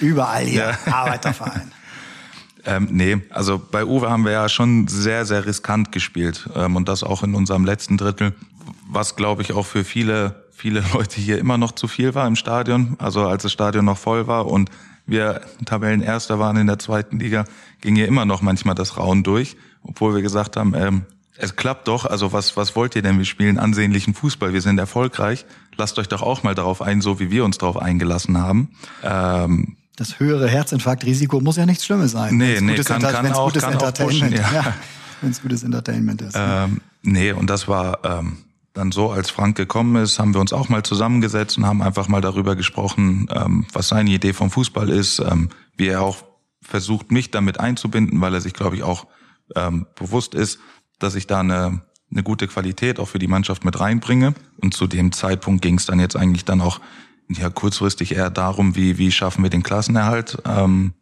[0.00, 1.70] Überall hier, Arbeiterverein.
[2.64, 6.88] Ähm, nee, also bei Uwe haben wir ja schon sehr, sehr riskant gespielt ähm, und
[6.88, 8.34] das auch in unserem letzten Drittel,
[8.90, 12.34] was glaube ich auch für viele, viele Leute hier immer noch zu viel war im
[12.36, 12.96] Stadion.
[12.98, 14.70] Also als das Stadion noch voll war und
[15.06, 17.44] wir Tabellenerster waren in der zweiten Liga,
[17.80, 21.02] ging hier immer noch manchmal das Rauen durch, obwohl wir gesagt haben, ähm,
[21.38, 23.18] es klappt doch, also was, was wollt ihr denn?
[23.18, 25.46] Wir spielen ansehnlichen Fußball, wir sind erfolgreich.
[25.76, 28.70] Lasst euch doch auch mal darauf ein, so wie wir uns darauf eingelassen haben.
[29.02, 32.36] Ähm, Das höhere Herzinfarktrisiko muss ja nichts Schlimmes sein.
[32.36, 34.52] Nee, nee, gutes kann- Enter- kann auch- gutes kann auch Entertainment, pushen, ja.
[34.62, 34.74] ja.
[35.20, 36.34] Wenn es gutes Entertainment ist.
[36.36, 38.38] Ähm, nee, und das war ähm,
[38.74, 42.06] dann so, als Frank gekommen ist, haben wir uns auch mal zusammengesetzt und haben einfach
[42.08, 46.18] mal darüber gesprochen, ähm, was seine Idee vom Fußball ist, ähm, wie er auch
[46.62, 49.06] versucht, mich damit einzubinden, weil er sich, glaube ich, auch
[49.56, 50.58] ähm, bewusst ist,
[50.98, 54.34] dass ich da eine, eine gute Qualität auch für die Mannschaft mit reinbringe.
[54.58, 56.80] Und zu dem Zeitpunkt ging es dann jetzt eigentlich dann auch
[57.28, 60.38] ja kurzfristig eher darum, wie, wie schaffen wir den Klassenerhalt.
[60.46, 60.94] Ähm,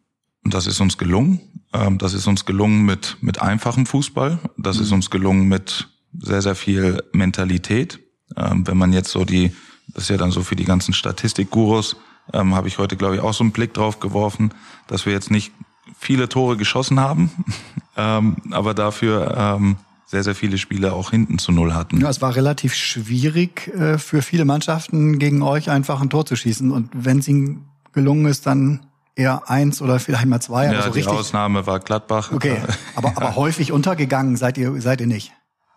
[0.43, 1.41] und das ist uns gelungen.
[1.73, 4.39] Ähm, das ist uns gelungen mit, mit einfachem Fußball.
[4.57, 7.99] Das ist uns gelungen mit sehr, sehr viel Mentalität.
[8.35, 9.53] Ähm, wenn man jetzt so die,
[9.89, 11.97] das ist ja dann so für die ganzen Statistikgurus,
[12.33, 14.53] ähm, habe ich heute, glaube ich, auch so einen Blick drauf geworfen,
[14.87, 15.53] dass wir jetzt nicht
[15.97, 17.31] viele Tore geschossen haben,
[17.97, 21.99] ähm, aber dafür ähm, sehr, sehr viele Spiele auch hinten zu null hatten.
[21.99, 26.37] Ja, es war relativ schwierig äh, für viele Mannschaften gegen euch einfach ein Tor zu
[26.37, 26.71] schießen.
[26.71, 30.71] Und wenn es ihnen gelungen ist, dann eher eins oder vielleicht mal zwei.
[30.71, 31.13] Ja, so die richtig.
[31.13, 32.31] Ausnahme war Gladbach.
[32.31, 32.61] Okay,
[32.95, 35.33] aber, aber häufig untergegangen seid ihr, seid ihr nicht.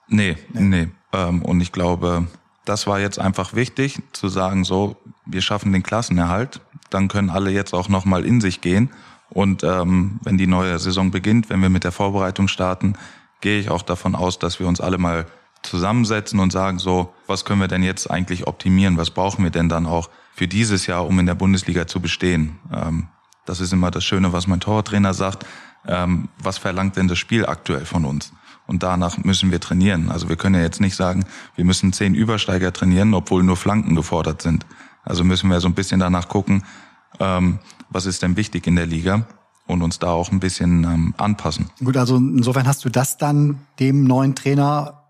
[0.06, 0.88] Nee, nee.
[1.12, 2.28] Ähm, und ich glaube,
[2.64, 7.50] das war jetzt einfach wichtig, zu sagen, so, wir schaffen den Klassenerhalt, dann können alle
[7.50, 8.90] jetzt auch nochmal in sich gehen.
[9.28, 12.94] Und ähm, wenn die neue Saison beginnt, wenn wir mit der Vorbereitung starten,
[13.40, 15.26] gehe ich auch davon aus, dass wir uns alle mal
[15.62, 18.96] zusammensetzen und sagen, so, was können wir denn jetzt eigentlich optimieren?
[18.96, 22.58] Was brauchen wir denn dann auch für dieses Jahr, um in der Bundesliga zu bestehen?
[22.72, 23.08] Ähm,
[23.44, 25.46] das ist immer das Schöne, was mein Tortrainer sagt.
[25.86, 28.32] Ähm, was verlangt denn das Spiel aktuell von uns?
[28.66, 30.10] Und danach müssen wir trainieren.
[30.10, 31.24] Also wir können ja jetzt nicht sagen,
[31.56, 34.64] wir müssen zehn Übersteiger trainieren, obwohl nur Flanken gefordert sind.
[35.02, 36.64] Also müssen wir so ein bisschen danach gucken,
[37.18, 39.26] ähm, was ist denn wichtig in der Liga
[39.70, 41.70] und uns da auch ein bisschen ähm, anpassen.
[41.82, 45.04] Gut, also insofern hast du das dann dem neuen Trainer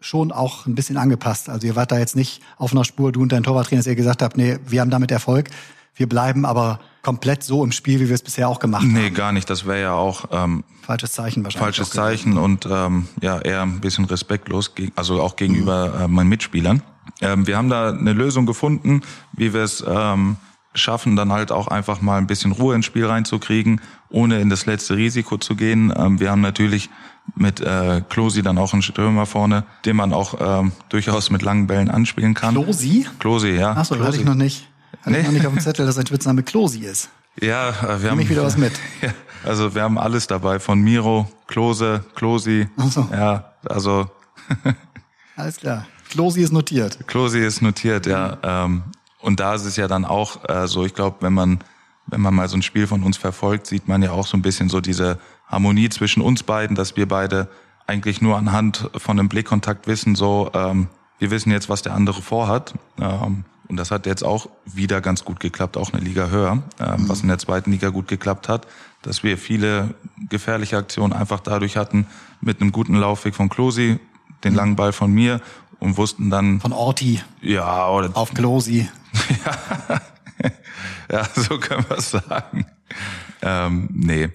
[0.00, 1.48] schon auch ein bisschen angepasst.
[1.48, 3.96] Also ihr wart da jetzt nicht auf einer Spur, du und dein Torwarttrainer, dass ihr
[3.96, 5.48] gesagt habt, nee, wir haben damit Erfolg,
[5.94, 9.14] wir bleiben aber komplett so im Spiel, wie wir es bisher auch gemacht Nee, haben.
[9.14, 9.48] gar nicht.
[9.48, 11.76] Das wäre ja auch ähm, Falsches Zeichen wahrscheinlich.
[11.76, 11.90] falsches.
[11.90, 16.82] Zeichen und ähm, ja eher ein bisschen respektlos, also auch gegenüber äh, meinen Mitspielern.
[17.22, 19.00] Ähm, wir haben da eine Lösung gefunden,
[19.32, 20.36] wie wir es ähm,
[20.76, 24.66] schaffen, dann halt auch einfach mal ein bisschen Ruhe ins Spiel reinzukriegen, ohne in das
[24.66, 25.92] letzte Risiko zu gehen.
[25.96, 26.90] Ähm, wir haben natürlich
[27.34, 31.66] mit äh, Klosi dann auch einen Stürmer vorne, den man auch ähm, durchaus mit langen
[31.66, 32.54] Bällen anspielen kann.
[32.54, 33.06] Klosi?
[33.18, 33.72] Klose, ja.
[33.72, 34.68] Achso, hatte ich noch nicht.
[35.02, 35.22] Hatte ich Nee.
[35.24, 37.10] noch nicht auf dem Zettel, dass sein Spitzname Klosi ist.
[37.40, 38.72] Ja, äh, wir haben ich wieder was mit.
[39.02, 39.10] Ja,
[39.44, 42.68] also wir haben alles dabei von Miro, Klose, Klosi.
[42.76, 43.08] Ach so.
[43.12, 44.08] Ja, also
[45.36, 45.86] Alles klar.
[46.10, 46.98] Klosi ist notiert.
[47.08, 48.38] Klosi ist notiert, ja.
[48.42, 48.84] Ähm,
[49.26, 51.60] und da ist es ja dann auch äh, so, ich glaube, wenn man
[52.06, 54.42] wenn man mal so ein Spiel von uns verfolgt, sieht man ja auch so ein
[54.42, 57.48] bisschen so diese Harmonie zwischen uns beiden, dass wir beide
[57.86, 62.22] eigentlich nur anhand von einem Blickkontakt wissen, so ähm, wir wissen jetzt, was der andere
[62.22, 62.74] vorhat.
[63.00, 67.08] Ähm, und das hat jetzt auch wieder ganz gut geklappt, auch eine Liga höher, ähm,
[67.08, 68.66] was in der zweiten Liga gut geklappt hat,
[69.02, 69.94] dass wir viele
[70.28, 72.06] gefährliche Aktionen einfach dadurch hatten,
[72.40, 73.98] mit einem guten Laufweg von Klosi,
[74.44, 75.40] den langen Ball von mir
[75.80, 78.88] und wussten dann, Von Orti ja, oder auf Klosi.
[81.10, 82.66] ja, so können wir es sagen.
[83.42, 84.28] Ähm, nee,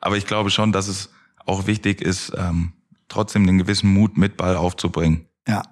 [0.00, 1.10] aber ich glaube schon, dass es
[1.44, 2.72] auch wichtig ist, ähm,
[3.08, 5.26] trotzdem den gewissen Mut mit Ball aufzubringen.
[5.46, 5.62] Ja.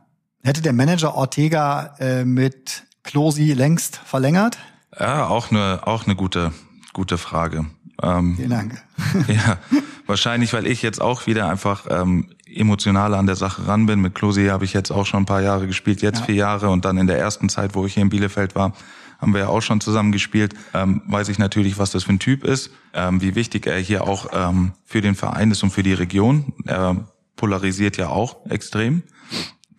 [0.42, 4.58] Hätte der Manager Ortega äh, mit Klosi längst verlängert?
[4.98, 6.52] Ja, auch eine, auch eine gute,
[6.92, 7.66] gute Frage.
[8.02, 8.82] Ähm, Vielen Dank.
[9.28, 9.58] ja,
[10.06, 14.00] wahrscheinlich, weil ich jetzt auch wieder einfach ähm, emotionaler an der Sache ran bin.
[14.00, 16.24] Mit Klosi habe ich jetzt auch schon ein paar Jahre gespielt, jetzt ja.
[16.26, 18.72] vier Jahre und dann in der ersten Zeit, wo ich hier in Bielefeld war,
[19.20, 20.54] haben wir ja auch schon zusammen gespielt.
[20.74, 24.04] Ähm, weiß ich natürlich, was das für ein Typ ist, ähm, wie wichtig er hier
[24.04, 26.52] auch ähm, für den Verein ist und für die Region.
[26.66, 29.02] Er polarisiert ja auch extrem.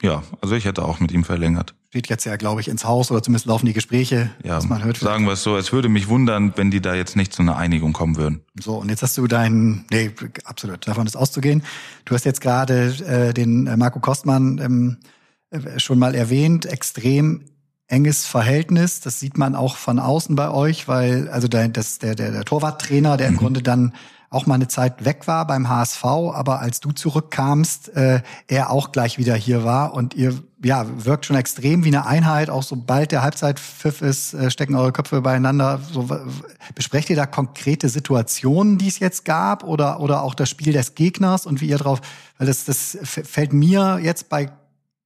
[0.01, 1.73] Ja, also ich hätte auch mit ihm verlängert.
[1.89, 4.83] Steht jetzt ja, glaube ich, ins Haus oder zumindest laufen die Gespräche, ja, was man
[4.83, 4.97] hört.
[4.97, 7.55] Sagen wir es so, es würde mich wundern, wenn die da jetzt nicht zu einer
[7.55, 8.41] Einigung kommen würden.
[8.59, 10.11] So, und jetzt hast du deinen, nee,
[10.43, 11.63] absolut, davon ist auszugehen.
[12.03, 14.97] Du hast jetzt gerade äh, den äh, Marco Kostmann ähm,
[15.51, 17.45] äh, schon mal erwähnt, extrem
[17.87, 18.99] enges Verhältnis.
[18.99, 22.43] Das sieht man auch von außen bei euch, weil also der, das, der, der, der
[22.43, 23.39] Torwarttrainer, der im mhm.
[23.39, 23.93] Grunde dann
[24.35, 28.91] auch mal eine Zeit weg war beim HSV, aber als du zurückkamst, äh, er auch
[28.91, 32.49] gleich wieder hier war und ihr ja wirkt schon extrem wie eine Einheit.
[32.49, 35.79] Auch sobald der Halbzeitpfiff ist, äh, stecken eure Köpfe beieinander.
[35.89, 36.09] So,
[36.75, 40.95] besprecht ihr da konkrete Situationen, die es jetzt gab, oder oder auch das Spiel des
[40.95, 42.01] Gegners und wie ihr drauf?
[42.37, 44.51] Weil das das fällt mir jetzt bei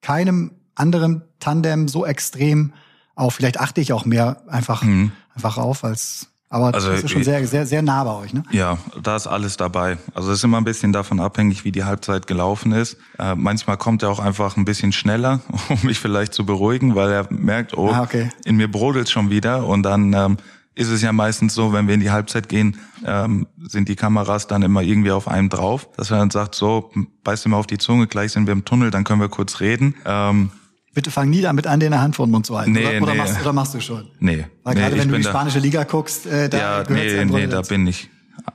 [0.02, 2.74] keinem anderen Tandem so extrem
[3.13, 3.36] auf.
[3.36, 5.12] Vielleicht achte ich auch mehr einfach mhm.
[5.36, 8.44] einfach auf als aber also, das ist schon sehr, sehr, sehr nah bei euch, ne?
[8.50, 10.00] Ja, da ist alles dabei.
[10.16, 12.98] Also es ist immer ein bisschen davon abhängig, wie die Halbzeit gelaufen ist.
[13.20, 17.12] Äh, manchmal kommt er auch einfach ein bisschen schneller, um mich vielleicht zu beruhigen, weil
[17.12, 18.30] er merkt, oh, ah, okay.
[18.46, 19.68] in mir brodelt schon wieder.
[19.68, 20.38] Und dann ähm,
[20.74, 24.48] ist es ja meistens so, wenn wir in die Halbzeit gehen, ähm, sind die Kameras
[24.48, 26.92] dann immer irgendwie auf einem drauf, dass er dann sagt, so,
[27.24, 29.60] beiß dir mal auf die Zunge, gleich sind wir im Tunnel, dann können wir kurz
[29.60, 29.94] reden.
[30.04, 30.50] Ähm,
[30.93, 32.71] Bitte fang nie damit an, den Hand vor den Mund zu halten.
[32.71, 33.17] Nee, oder, oder, nee.
[33.19, 34.10] Machst, oder machst du schon?
[34.19, 34.47] Nee.
[34.63, 37.62] Weil nee, gerade wenn du die spanische Liga guckst, äh, da ja, nee, nee, da
[37.62, 38.10] bin ich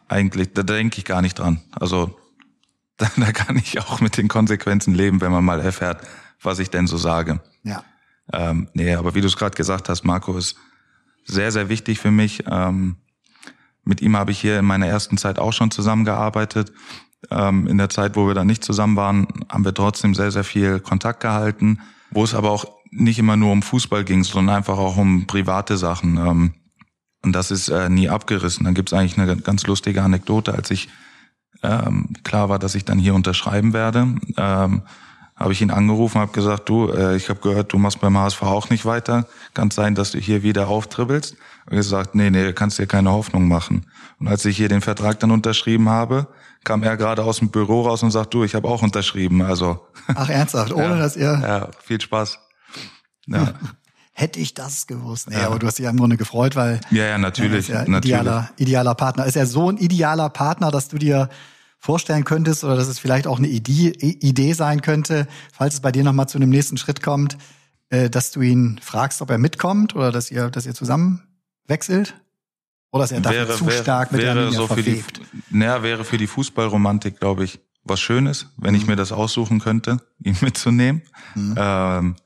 [0.09, 1.61] eigentlich, da denke ich gar nicht dran.
[1.73, 2.19] Also
[2.97, 6.03] da, da kann ich auch mit den Konsequenzen leben, wenn man mal erfährt,
[6.43, 7.41] was ich denn so sage.
[7.63, 7.85] Ja.
[8.33, 10.57] Ähm, nee, aber wie du es gerade gesagt hast, Marco ist
[11.25, 12.45] sehr, sehr wichtig für mich.
[12.51, 12.97] Ähm,
[13.85, 16.73] mit ihm habe ich hier in meiner ersten Zeit auch schon zusammengearbeitet.
[17.31, 20.45] Ähm, in der Zeit, wo wir da nicht zusammen waren, haben wir trotzdem sehr, sehr
[20.45, 21.81] viel Kontakt gehalten
[22.15, 25.77] wo es aber auch nicht immer nur um Fußball ging, sondern einfach auch um private
[25.77, 26.17] Sachen.
[26.17, 26.55] Ähm,
[27.23, 28.65] und das ist äh, nie abgerissen.
[28.65, 30.89] Dann gibt's eigentlich eine ganz lustige Anekdote, als ich
[31.63, 34.83] ähm, klar war, dass ich dann hier unterschreiben werde, ähm,
[35.37, 38.43] habe ich ihn angerufen, habe gesagt, du, äh, ich habe gehört, du machst beim HSV
[38.43, 39.27] auch nicht weiter.
[39.53, 41.37] Kann sein, dass du hier wieder auftribbelst.
[41.67, 43.87] Und er gesagt, nee, nee, kannst dir keine Hoffnung machen.
[44.19, 46.29] Und als ich hier den Vertrag dann unterschrieben habe,
[46.63, 49.43] kam er gerade aus dem Büro raus und sagt, du, ich habe auch unterschrieben.
[49.43, 52.39] Also Ach ernsthaft, ohne ja, dass ihr Ja, viel Spaß.
[53.27, 53.55] Ja.
[54.17, 55.29] Hätte ich das gewusst.
[55.29, 55.47] Nee, ja.
[55.47, 58.05] aber du hast dich ja im Grunde gefreut, weil Ja, ja, natürlich, ja natürlich.
[58.15, 59.27] Idealer, idealer Partner.
[59.27, 61.29] Ist er so ein idealer Partner, dass du dir
[61.81, 65.91] vorstellen könntest oder dass es vielleicht auch eine Idee, Idee sein könnte, falls es bei
[65.91, 67.37] dir nochmal zu einem nächsten Schritt kommt,
[67.91, 71.23] äh, dass du ihn fragst, ob er mitkommt oder dass ihr, dass ihr zusammen
[71.67, 72.15] wechselt?
[72.95, 75.19] Oder ist er dafür wäre, zu wäre, stark mit wäre der Linie so verwebt?
[75.19, 78.81] Für die, naja, wäre für die Fußballromantik, glaube ich, was Schönes, wenn mhm.
[78.81, 81.03] ich mir das aussuchen könnte, ihn mitzunehmen.
[81.35, 81.55] Mhm.
[81.59, 82.17] Ähm,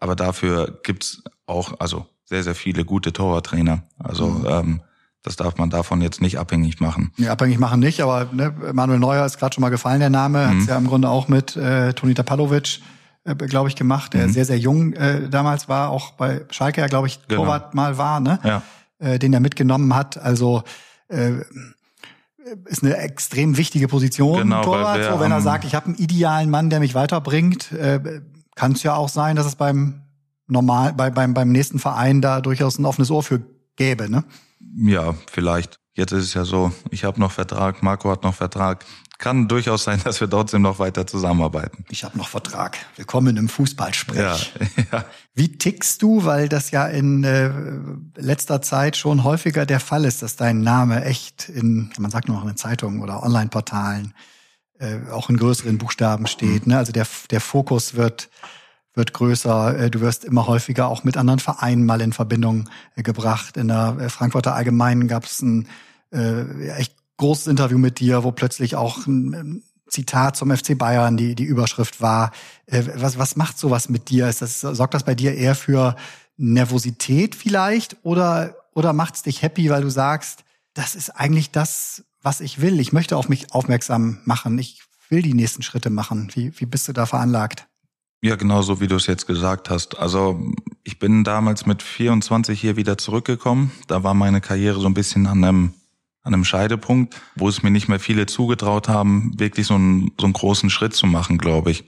[0.00, 3.82] aber dafür gibt's auch, also sehr, sehr viele gute Torwarttrainer.
[3.98, 4.46] Also mhm.
[4.48, 4.80] ähm,
[5.22, 7.12] das darf man davon jetzt nicht abhängig machen.
[7.18, 10.46] Ja, abhängig machen nicht, aber ne, Manuel Neuer ist gerade schon mal gefallen, der Name.
[10.46, 10.60] Mhm.
[10.60, 12.80] Hat's ja im Grunde auch mit äh, Toni Tapalovic,
[13.24, 14.32] äh, glaube ich, gemacht, der mhm.
[14.32, 17.42] sehr, sehr jung äh, damals war, auch bei Schalke ja, glaube ich, genau.
[17.42, 18.38] Torwart mal war, ne?
[18.42, 18.62] Ja
[18.98, 20.18] äh, den er mitgenommen hat.
[20.18, 20.62] Also
[21.08, 21.32] äh,
[22.66, 25.04] ist eine extrem wichtige Position, genau, Torwart.
[25.04, 28.20] So, wenn er sagt, ich habe einen idealen Mann, der mich weiterbringt, äh,
[28.54, 30.02] kann es ja auch sein, dass es beim
[30.46, 33.42] normal, bei, beim, beim nächsten Verein da durchaus ein offenes Ohr für
[33.76, 34.24] gäbe, ne?
[34.76, 35.78] Ja, vielleicht.
[35.94, 38.84] Jetzt ist es ja so, ich habe noch Vertrag, Marco hat noch Vertrag
[39.18, 41.84] kann durchaus sein, dass wir trotzdem noch weiter zusammenarbeiten.
[41.90, 42.76] Ich habe noch Vertrag.
[42.96, 44.18] Willkommen im Fußballsprech.
[44.18, 44.36] Ja,
[44.92, 45.04] ja.
[45.34, 47.50] Wie tickst du, weil das ja in äh,
[48.16, 52.38] letzter Zeit schon häufiger der Fall ist, dass dein Name echt in, man sagt nur
[52.38, 54.14] noch in Zeitungen oder Online-Portalen,
[54.78, 56.66] äh, auch in größeren Buchstaben steht.
[56.66, 56.72] Mhm.
[56.72, 56.78] Ne?
[56.78, 58.28] Also der, der Fokus wird
[58.96, 59.78] wird größer.
[59.78, 63.56] Äh, du wirst immer häufiger auch mit anderen Vereinen mal in Verbindung äh, gebracht.
[63.56, 65.68] In der äh, Frankfurter Allgemeinen gab es ein
[66.12, 71.34] äh, echt großes Interview mit dir, wo plötzlich auch ein Zitat zum FC Bayern die,
[71.34, 72.32] die Überschrift war.
[72.66, 74.28] Äh, was, was macht sowas mit dir?
[74.28, 75.96] Ist das, sorgt das bei dir eher für
[76.36, 82.40] Nervosität vielleicht oder, oder macht's dich happy, weil du sagst, das ist eigentlich das, was
[82.40, 82.80] ich will.
[82.80, 84.58] Ich möchte auf mich aufmerksam machen.
[84.58, 86.30] Ich will die nächsten Schritte machen.
[86.34, 87.66] Wie, wie bist du da veranlagt?
[88.22, 89.98] Ja, genau so wie du es jetzt gesagt hast.
[89.98, 90.52] Also
[90.82, 93.70] ich bin damals mit 24 hier wieder zurückgekommen.
[93.86, 95.74] Da war meine Karriere so ein bisschen an einem
[96.26, 100.26] an einem Scheidepunkt, wo es mir nicht mehr viele zugetraut haben, wirklich so einen, so
[100.26, 101.84] einen großen Schritt zu machen, glaube ich.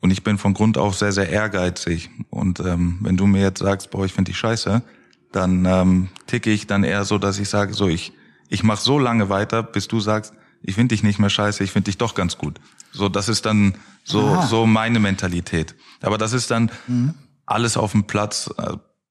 [0.00, 2.10] Und ich bin von Grund auf sehr, sehr ehrgeizig.
[2.30, 4.82] Und ähm, wenn du mir jetzt sagst, boah, ich finde dich scheiße,
[5.30, 8.12] dann ähm, ticke ich dann eher so, dass ich sage, so ich
[8.48, 11.70] ich mache so lange weiter, bis du sagst, ich finde dich nicht mehr scheiße, ich
[11.70, 12.60] finde dich doch ganz gut.
[12.92, 14.46] So, das ist dann so Aha.
[14.46, 15.74] so meine Mentalität.
[16.00, 17.14] Aber das ist dann mhm.
[17.44, 18.50] alles auf dem Platz.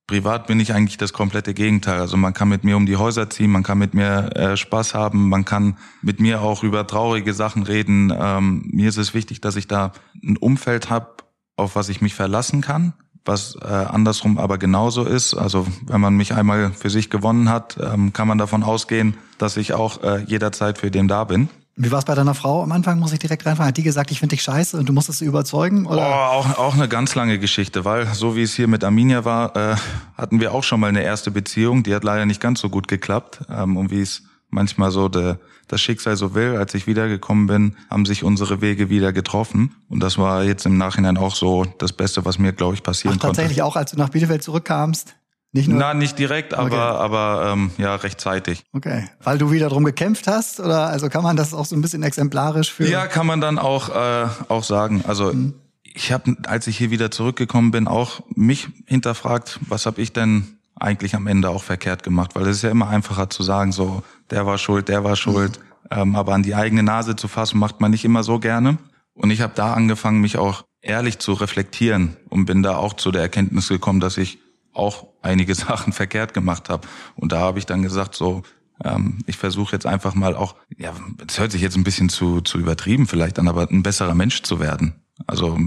[0.07, 1.99] Privat bin ich eigentlich das komplette Gegenteil.
[1.99, 4.93] Also man kann mit mir um die Häuser ziehen, man kann mit mir äh, Spaß
[4.93, 8.13] haben, man kann mit mir auch über traurige Sachen reden.
[8.15, 11.15] Ähm, mir ist es wichtig, dass ich da ein Umfeld habe,
[11.57, 12.93] auf was ich mich verlassen kann
[13.25, 15.33] was äh, andersrum aber genauso ist.
[15.33, 19.57] Also wenn man mich einmal für sich gewonnen hat, ähm, kann man davon ausgehen, dass
[19.57, 21.49] ich auch äh, jederzeit für den da bin.
[21.77, 22.99] Wie war es bei deiner Frau am Anfang?
[22.99, 23.67] Muss ich direkt reinfahren?
[23.67, 25.85] Hat die gesagt, ich finde dich scheiße und du musstest sie überzeugen?
[25.85, 26.07] Oder?
[26.07, 29.55] Oh, auch, auch eine ganz lange Geschichte, weil so wie es hier mit Arminia war,
[29.57, 29.75] äh,
[30.17, 31.83] hatten wir auch schon mal eine erste Beziehung.
[31.83, 33.41] Die hat leider nicht ganz so gut geklappt.
[33.49, 35.35] Ähm, und wie es manchmal so de,
[35.67, 39.75] das Schicksal so will, als ich wiedergekommen bin, haben sich unsere Wege wieder getroffen.
[39.89, 43.15] Und das war jetzt im Nachhinein auch so das Beste, was mir, glaube ich, passieren
[43.17, 43.35] Ach, konnte.
[43.35, 45.15] Tatsächlich auch, als du nach Bielefeld zurückkamst?
[45.55, 45.79] Nicht nur?
[45.79, 46.75] Na, nicht direkt, aber, okay.
[46.75, 48.65] aber ähm, ja, rechtzeitig.
[48.73, 49.05] Okay.
[49.23, 50.59] Weil du wieder drum gekämpft hast?
[50.59, 52.85] Oder also kann man das auch so ein bisschen exemplarisch für.
[52.89, 55.05] Ja, kann man dann auch, äh, auch sagen.
[55.07, 55.53] Also mhm.
[55.81, 60.57] ich habe, als ich hier wieder zurückgekommen bin, auch mich hinterfragt, was habe ich denn
[60.77, 62.31] eigentlich am Ende auch verkehrt gemacht?
[62.35, 65.57] Weil es ist ja immer einfacher zu sagen, so, der war schuld, der war schuld.
[65.89, 65.97] Mhm.
[65.97, 68.77] Ähm, aber an die eigene Nase zu fassen, macht man nicht immer so gerne.
[69.13, 73.11] Und ich habe da angefangen, mich auch ehrlich zu reflektieren und bin da auch zu
[73.11, 74.39] der Erkenntnis gekommen, dass ich
[74.75, 76.87] auch einige Sachen verkehrt gemacht habe.
[77.15, 78.43] Und da habe ich dann gesagt, so,
[78.83, 80.93] ähm, ich versuche jetzt einfach mal auch, ja,
[81.27, 84.43] es hört sich jetzt ein bisschen zu, zu übertrieben vielleicht an, aber ein besserer Mensch
[84.43, 84.95] zu werden.
[85.27, 85.57] Also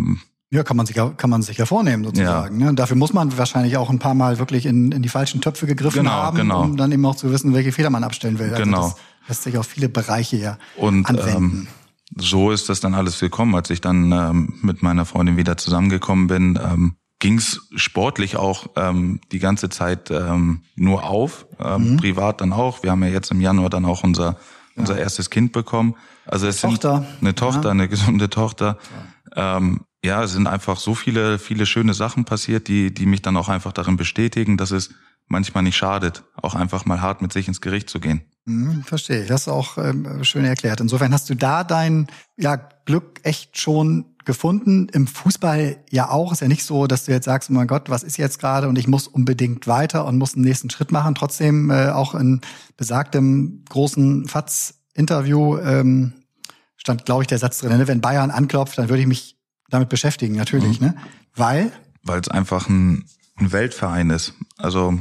[0.50, 2.60] ja, kann man sich ja, kann man sich ja vornehmen sozusagen.
[2.60, 2.66] Ja.
[2.66, 2.74] Ne?
[2.74, 6.04] Dafür muss man wahrscheinlich auch ein paar Mal wirklich in, in die falschen Töpfe gegriffen
[6.04, 6.62] genau, haben, genau.
[6.62, 8.50] um dann eben auch zu wissen, welche Fehler man abstellen will.
[8.50, 8.82] Also genau.
[8.82, 8.96] Das
[9.28, 11.36] lässt sich auf viele Bereiche ja Und, anwenden.
[11.36, 11.68] Ähm,
[12.16, 16.26] so ist das dann alles gekommen, als ich dann ähm, mit meiner Freundin wieder zusammengekommen
[16.28, 16.58] bin.
[16.62, 21.96] Ähm, ging es sportlich auch ähm, die ganze Zeit ähm, nur auf, ähm, mhm.
[21.96, 22.83] privat dann auch.
[22.83, 24.37] Wir haben ja jetzt im Januar dann auch unser
[24.78, 25.02] unser ja.
[25.02, 25.96] erstes Kind bekommen.
[26.24, 26.98] Also es Tochter.
[26.98, 27.70] sind eine Tochter, ja.
[27.70, 28.78] eine gesunde Tochter.
[29.35, 29.57] Ja.
[29.57, 33.37] Ähm, ja, es sind einfach so viele, viele schöne Sachen passiert, die, die mich dann
[33.37, 34.90] auch einfach darin bestätigen, dass es
[35.28, 38.22] manchmal nicht schadet, auch einfach mal hart mit sich ins Gericht zu gehen.
[38.46, 39.26] Hm, verstehe.
[39.26, 40.80] Das ist auch ähm, schön erklärt.
[40.80, 44.88] Insofern hast du da dein ja, Glück echt schon gefunden.
[44.88, 46.32] Im Fußball ja auch.
[46.32, 48.68] Ist ja nicht so, dass du jetzt sagst, oh mein Gott, was ist jetzt gerade
[48.68, 51.14] und ich muss unbedingt weiter und muss einen nächsten Schritt machen.
[51.14, 52.40] Trotzdem äh, auch in
[52.76, 56.14] besagtem großen FATS-Interview ähm,
[56.76, 57.86] stand, glaube ich, der Satz drin, ne?
[57.88, 59.38] wenn Bayern anklopft, dann würde ich mich
[59.68, 60.88] damit beschäftigen, natürlich, mhm.
[60.88, 60.96] ne?
[61.34, 61.72] Weil?
[62.02, 63.04] Weil es einfach ein,
[63.36, 64.32] ein Weltverein ist.
[64.56, 64.98] Also,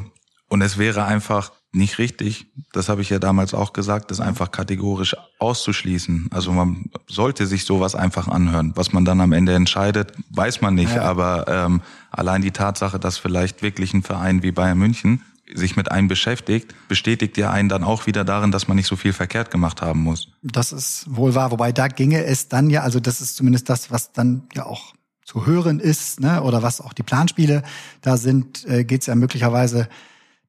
[0.50, 4.52] und es wäre einfach nicht richtig, das habe ich ja damals auch gesagt, das einfach
[4.52, 6.30] kategorisch auszuschließen.
[6.32, 8.72] Also man sollte sich sowas einfach anhören.
[8.76, 10.96] Was man dann am Ende entscheidet, weiß man nicht.
[10.96, 11.04] Ja.
[11.04, 15.22] Aber ähm, allein die Tatsache, dass vielleicht wirklich ein Verein wie Bayern München
[15.54, 18.96] sich mit einem beschäftigt, bestätigt ja einen dann auch wieder darin, dass man nicht so
[18.96, 20.30] viel verkehrt gemacht haben muss.
[20.42, 21.52] Das ist wohl wahr.
[21.52, 24.94] Wobei da ginge es dann ja, also das ist zumindest das, was dann ja auch
[25.24, 27.64] zu hören ist, ne, oder was auch die Planspiele
[28.02, 29.90] da sind, äh, geht es ja möglicherweise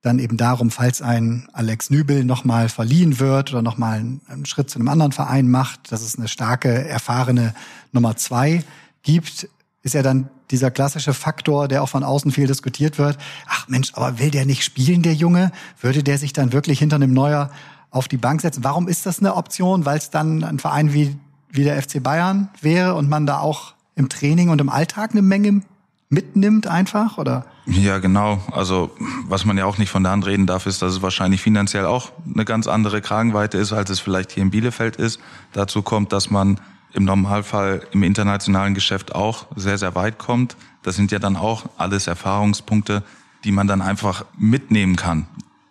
[0.02, 4.78] dann eben darum, falls ein Alex Nübel nochmal verliehen wird oder nochmal einen, Schritt zu
[4.78, 7.54] einem anderen Verein macht, dass es eine starke, erfahrene
[7.92, 8.62] Nummer zwei
[9.02, 9.48] gibt,
[9.82, 13.18] ist ja dann dieser klassische Faktor, der auch von außen viel diskutiert wird.
[13.48, 15.50] Ach Mensch, aber will der nicht spielen, der Junge?
[15.80, 17.50] Würde der sich dann wirklich hinter einem Neuer
[17.90, 18.64] auf die Bank setzen?
[18.64, 19.84] Warum ist das eine Option?
[19.84, 21.16] Weil es dann ein Verein wie,
[21.50, 25.22] wie der FC Bayern wäre und man da auch im Training und im Alltag eine
[25.22, 25.62] Menge
[26.08, 27.44] mitnimmt einfach, oder?
[27.70, 28.40] Ja, genau.
[28.50, 28.90] Also,
[29.26, 31.85] was man ja auch nicht von der Hand reden darf, ist, dass es wahrscheinlich finanziell
[31.85, 35.20] auch eine ganz andere Kragenweite ist, als es vielleicht hier in Bielefeld ist.
[35.52, 36.61] Dazu kommt, dass man
[36.94, 40.57] im Normalfall im internationalen Geschäft auch sehr, sehr weit kommt.
[40.83, 43.02] Das sind ja dann auch alles Erfahrungspunkte,
[43.44, 45.26] die man dann einfach mitnehmen kann,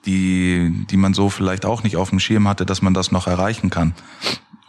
[0.06, 3.26] die, die man so vielleicht auch nicht auf dem Schirm hatte, dass man das noch
[3.26, 3.96] erreichen kann.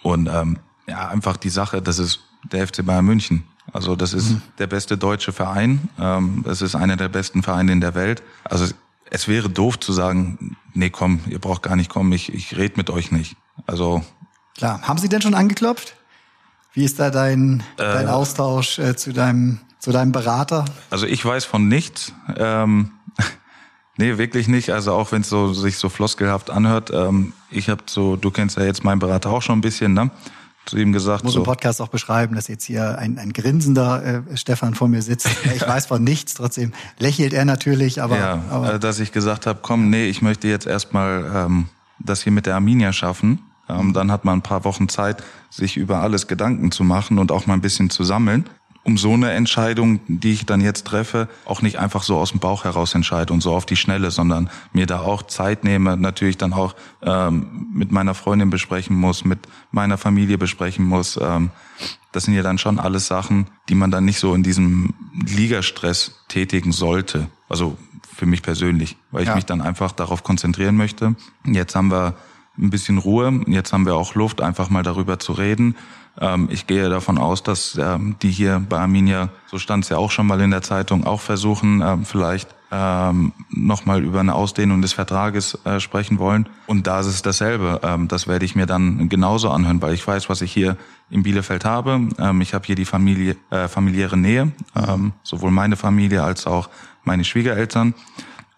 [0.02, 3.44] Und ähm, ja, einfach die Sache, das ist der FC Bayern München.
[3.72, 4.42] Also das ist mhm.
[4.58, 5.88] der beste deutsche Verein.
[5.98, 8.22] Ähm, es ist einer der besten Vereine in der Welt.
[8.44, 8.66] Also
[9.10, 12.74] es wäre doof zu sagen, nee, komm, ihr braucht gar nicht kommen, ich, ich rede
[12.76, 13.36] mit euch nicht.
[13.66, 14.04] Also
[14.58, 14.82] Klar.
[14.82, 15.94] Haben Sie denn schon angeklopft?
[16.72, 20.64] Wie ist da dein, dein äh, Austausch äh, zu, deinem, zu deinem Berater?
[20.90, 22.12] Also ich weiß von nichts.
[22.36, 22.90] Ähm,
[23.96, 24.70] nee, wirklich nicht.
[24.70, 26.90] Also auch wenn es so, sich so floskelhaft anhört.
[26.92, 30.10] Ähm, ich habe so, du kennst ja jetzt meinen Berater auch schon ein bisschen, ne?
[30.68, 31.20] Zu ihm gesagt.
[31.20, 31.40] Ich muss so.
[31.40, 35.28] im Podcast auch beschreiben, dass jetzt hier ein, ein grinsender äh, Stefan vor mir sitzt.
[35.54, 38.18] Ich weiß von nichts, trotzdem lächelt er natürlich, aber.
[38.18, 42.22] Ja, aber äh, dass ich gesagt habe, komm, nee, ich möchte jetzt erstmal ähm, das
[42.22, 43.40] hier mit der Arminia schaffen.
[43.68, 47.32] Ähm, dann hat man ein paar Wochen Zeit, sich über alles Gedanken zu machen und
[47.32, 48.44] auch mal ein bisschen zu sammeln.
[48.84, 52.40] Um so eine Entscheidung, die ich dann jetzt treffe, auch nicht einfach so aus dem
[52.40, 56.38] Bauch heraus entscheide und so auf die Schnelle, sondern mir da auch Zeit nehme, natürlich
[56.38, 61.18] dann auch ähm, mit meiner Freundin besprechen muss, mit meiner Familie besprechen muss.
[61.20, 61.50] Ähm,
[62.12, 66.24] das sind ja dann schon alles Sachen, die man dann nicht so in diesem Ligastress
[66.28, 67.28] tätigen sollte.
[67.48, 67.76] Also
[68.16, 69.34] für mich persönlich, weil ich ja.
[69.34, 71.14] mich dann einfach darauf konzentrieren möchte.
[71.44, 72.14] Jetzt haben wir
[72.58, 75.76] ein bisschen Ruhe, jetzt haben wir auch Luft, einfach mal darüber zu reden.
[76.20, 79.98] Ähm, ich gehe davon aus, dass ähm, die hier bei Arminia, so stand es ja
[79.98, 84.82] auch schon mal in der Zeitung, auch versuchen, ähm, vielleicht ähm, nochmal über eine Ausdehnung
[84.82, 86.48] des Vertrages äh, sprechen wollen.
[86.66, 87.80] Und da ist es dasselbe.
[87.82, 90.76] Ähm, das werde ich mir dann genauso anhören, weil ich weiß, was ich hier
[91.08, 92.08] in Bielefeld habe.
[92.18, 96.68] Ähm, ich habe hier die Familie, äh, familiäre Nähe, ähm, sowohl meine Familie als auch
[97.04, 97.94] meine Schwiegereltern.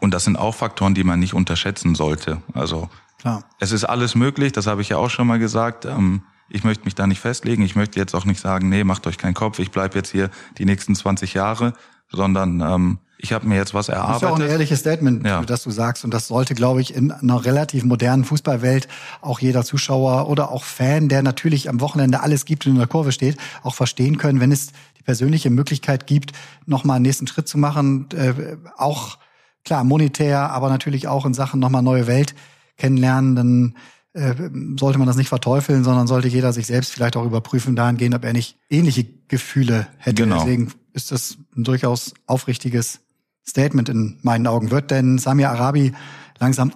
[0.01, 2.43] Und das sind auch Faktoren, die man nicht unterschätzen sollte.
[2.55, 2.89] Also
[3.19, 3.45] Klar.
[3.59, 5.85] es ist alles möglich, das habe ich ja auch schon mal gesagt.
[5.85, 7.63] Ähm, ich möchte mich da nicht festlegen.
[7.63, 10.31] Ich möchte jetzt auch nicht sagen, nee, macht euch keinen Kopf, ich bleib jetzt hier
[10.59, 11.73] die nächsten 20 Jahre,
[12.11, 14.15] sondern ähm, ich habe mir jetzt was erarbeitet.
[14.15, 15.43] Das ist ja auch ein ehrliches Statement, ja.
[15.43, 16.05] das du sagst.
[16.05, 18.89] Und das sollte, glaube ich, in einer relativ modernen Fußballwelt
[19.21, 22.87] auch jeder Zuschauer oder auch Fan, der natürlich am Wochenende alles gibt und in der
[22.87, 26.33] Kurve steht, auch verstehen können, wenn es die persönliche Möglichkeit gibt,
[26.67, 28.09] nochmal einen nächsten Schritt zu machen.
[28.15, 29.19] Äh, auch
[29.65, 32.35] klar, monetär, aber natürlich auch in Sachen nochmal neue Welt
[32.79, 33.75] kennenlernen, dann
[34.13, 34.35] äh,
[34.77, 38.25] sollte man das nicht verteufeln, sondern sollte jeder sich selbst vielleicht auch überprüfen dahingehend, ob
[38.25, 40.23] er nicht ähnliche Gefühle hätte.
[40.25, 40.39] Genau.
[40.39, 43.01] Deswegen ist das ein durchaus aufrichtiges
[43.47, 44.71] Statement in meinen Augen.
[44.71, 45.93] Wird denn Samir Arabi
[46.39, 46.73] langsam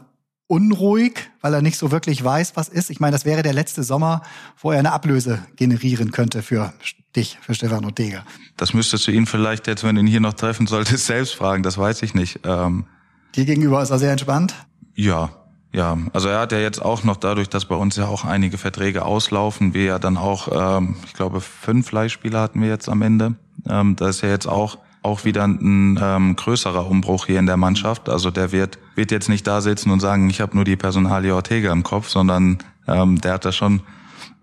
[0.46, 2.90] unruhig, weil er nicht so wirklich weiß, was ist?
[2.90, 4.22] Ich meine, das wäre der letzte Sommer,
[4.60, 6.72] wo er eine Ablöse generieren könnte für
[7.16, 8.24] dich, für Stefan Ortega.
[8.56, 11.62] Das müsstest du ihn vielleicht jetzt, wenn du ihn hier noch treffen solltest, selbst fragen.
[11.62, 12.40] Das weiß ich nicht.
[12.44, 12.86] Ähm
[13.34, 14.54] Dir gegenüber ist er sehr entspannt?
[14.94, 15.43] Ja,
[15.74, 18.58] ja, also er hat ja jetzt auch noch dadurch, dass bei uns ja auch einige
[18.58, 23.02] Verträge auslaufen, wir ja dann auch, ähm, ich glaube, fünf Leihspieler hatten wir jetzt am
[23.02, 23.34] Ende.
[23.68, 27.58] Ähm, da ist ja jetzt auch auch wieder ein ähm, größerer Umbruch hier in der
[27.58, 28.08] Mannschaft.
[28.08, 31.34] Also der wird wird jetzt nicht da sitzen und sagen, ich habe nur die Personalie
[31.34, 33.82] Ortega im Kopf, sondern ähm, der hat da schon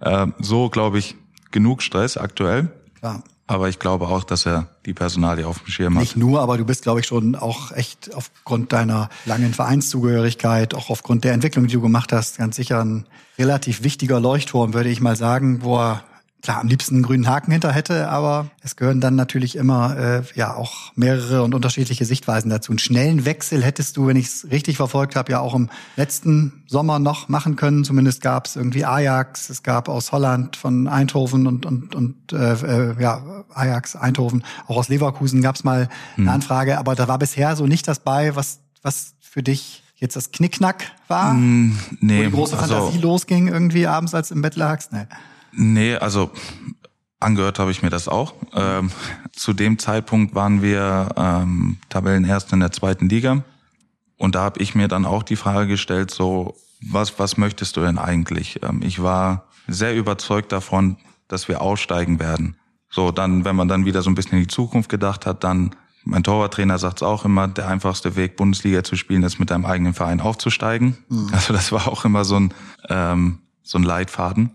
[0.01, 1.15] äh, so, glaube ich,
[1.49, 2.69] genug Stress aktuell.
[2.99, 3.23] Klar.
[3.51, 5.99] Aber ich glaube auch, dass er die Personalie auf dem Schirm hat.
[5.99, 10.89] Nicht nur, aber du bist, glaube ich, schon auch echt aufgrund deiner langen Vereinszugehörigkeit, auch
[10.89, 13.05] aufgrund der Entwicklung, die du gemacht hast, ganz sicher ein
[13.37, 16.05] relativ wichtiger Leuchtturm, würde ich mal sagen, wo er
[16.41, 20.23] klar am liebsten einen grünen Haken hinter hätte, aber es gehören dann natürlich immer äh,
[20.35, 22.71] ja auch mehrere und unterschiedliche Sichtweisen dazu.
[22.71, 26.63] Einen schnellen Wechsel hättest du, wenn ich es richtig verfolgt habe, ja auch im letzten
[26.67, 27.83] Sommer noch machen können.
[27.83, 32.53] Zumindest gab es irgendwie Ajax, es gab aus Holland von Eindhoven und und und äh,
[32.53, 36.27] äh, ja Ajax Eindhoven, auch aus Leverkusen gab es mal hm.
[36.27, 40.15] eine Anfrage, aber da war bisher so nicht das bei, was was für dich jetzt
[40.15, 44.41] das Knickknack war, mm, nee, wo die große Fantasie also, losging irgendwie abends, als im
[44.41, 44.91] Bett lagst.
[44.91, 45.05] Nee.
[45.53, 46.31] Nee, also
[47.19, 48.33] angehört habe ich mir das auch.
[48.53, 48.91] Ähm,
[49.31, 53.43] zu dem Zeitpunkt waren wir ähm, Tabellenerst in der zweiten Liga.
[54.17, 57.81] Und da habe ich mir dann auch die Frage gestellt, so, was, was möchtest du
[57.81, 58.61] denn eigentlich?
[58.63, 60.97] Ähm, ich war sehr überzeugt davon,
[61.27, 62.55] dass wir aussteigen werden.
[62.89, 65.71] So, dann, wenn man dann wieder so ein bisschen in die Zukunft gedacht hat, dann,
[66.03, 69.65] mein Torwarttrainer sagt es auch immer, der einfachste Weg, Bundesliga zu spielen, ist mit deinem
[69.65, 70.97] eigenen Verein aufzusteigen.
[71.07, 71.29] Mhm.
[71.31, 72.53] Also das war auch immer so ein,
[72.89, 74.51] ähm, so ein Leitfaden.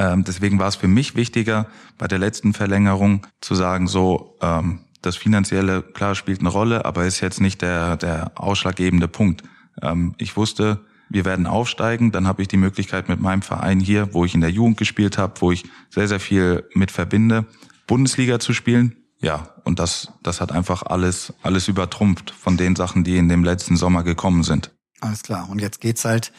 [0.00, 1.66] Ähm, deswegen war es für mich wichtiger,
[1.98, 7.04] bei der letzten Verlängerung zu sagen, so, ähm, das Finanzielle, klar, spielt eine Rolle, aber
[7.04, 9.42] ist jetzt nicht der, der ausschlaggebende Punkt.
[9.82, 10.80] Ähm, ich wusste,
[11.10, 14.40] wir werden aufsteigen, dann habe ich die Möglichkeit mit meinem Verein hier, wo ich in
[14.40, 17.44] der Jugend gespielt habe, wo ich sehr, sehr viel mit verbinde,
[17.86, 18.96] Bundesliga zu spielen.
[19.20, 23.44] Ja, und das, das hat einfach alles, alles übertrumpft von den Sachen, die in dem
[23.44, 24.70] letzten Sommer gekommen sind.
[25.00, 25.50] Alles klar.
[25.50, 26.32] Und jetzt geht's halt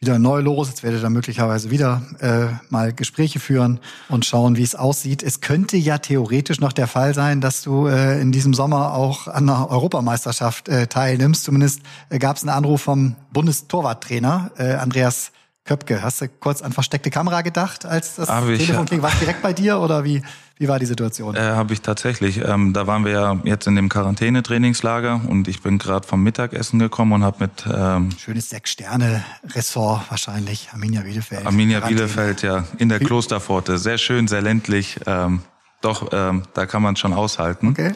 [0.00, 0.68] wieder neu los.
[0.68, 5.22] Jetzt werdet ihr möglicherweise wieder äh, mal Gespräche führen und schauen, wie es aussieht.
[5.22, 9.26] Es könnte ja theoretisch noch der Fall sein, dass du äh, in diesem Sommer auch
[9.26, 11.44] an einer Europameisterschaft äh, teilnimmst.
[11.44, 11.80] Zumindest
[12.10, 15.32] äh, gab es einen Anruf vom Bundestorwarttrainer äh, Andreas
[15.66, 16.02] Köpke.
[16.02, 19.02] Hast du kurz an versteckte Kamera gedacht, als das Hab Telefon klingt?
[19.02, 20.22] War es direkt bei dir oder wie?
[20.58, 21.36] Wie war die Situation?
[21.36, 22.42] Äh, Habe ich tatsächlich.
[22.42, 26.78] Ähm, da waren wir ja jetzt in dem Quarantänetrainingslager und ich bin gerade vom Mittagessen
[26.78, 31.44] gekommen und habe mit ähm, schönes Sechs-Sterne-Ressort wahrscheinlich Arminia Bielefeld.
[31.44, 33.76] Arminia Bielefeld, ja, in der Klosterpforte.
[33.76, 34.98] Sehr schön, sehr ländlich.
[35.04, 35.42] Ähm,
[35.82, 37.68] doch, ähm, da kann man schon aushalten.
[37.68, 37.92] Okay.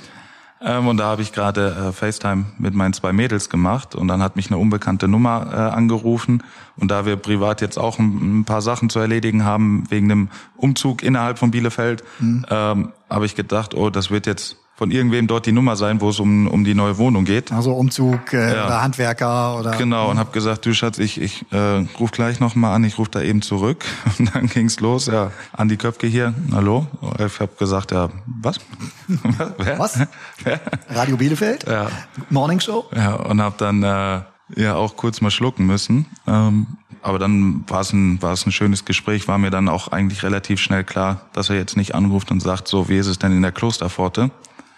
[0.62, 4.22] Ähm, und da habe ich gerade äh, FaceTime mit meinen zwei Mädels gemacht und dann
[4.22, 6.42] hat mich eine unbekannte Nummer äh, angerufen.
[6.76, 10.28] Und da wir privat jetzt auch ein, ein, paar Sachen zu erledigen haben wegen dem
[10.56, 12.44] Umzug innerhalb von Bielefeld, mhm.
[12.50, 16.08] ähm, habe ich gedacht, oh, das wird jetzt von irgendwem dort die Nummer sein, wo
[16.08, 17.52] es um, um die neue Wohnung geht.
[17.52, 18.64] Also Umzug äh, ja.
[18.64, 19.72] oder Handwerker oder.
[19.72, 23.10] Genau, und habe gesagt, du Schatz, ich, ich äh, ruf gleich nochmal an, ich rufe
[23.10, 23.84] da eben zurück.
[24.18, 26.86] Und dann ging's los, ja, Andi Köpke hier, hallo.
[27.18, 28.08] Ich habe gesagt, ja,
[28.40, 28.58] was?
[29.58, 29.78] Wer?
[29.78, 29.98] Was?
[30.44, 30.60] Wer?
[30.88, 31.66] Radio Bielefeld?
[31.68, 31.88] Ja.
[32.30, 32.86] Morning Show?
[32.96, 34.22] Ja, und habe dann äh,
[34.56, 36.06] ja auch kurz mal schlucken müssen.
[36.26, 36.66] Ähm,
[37.02, 40.22] aber dann war es ein, war es ein schönes Gespräch, war mir dann auch eigentlich
[40.22, 43.32] relativ schnell klar, dass er jetzt nicht anruft und sagt, so, wie ist es denn
[43.32, 44.30] in der Klosterpforte?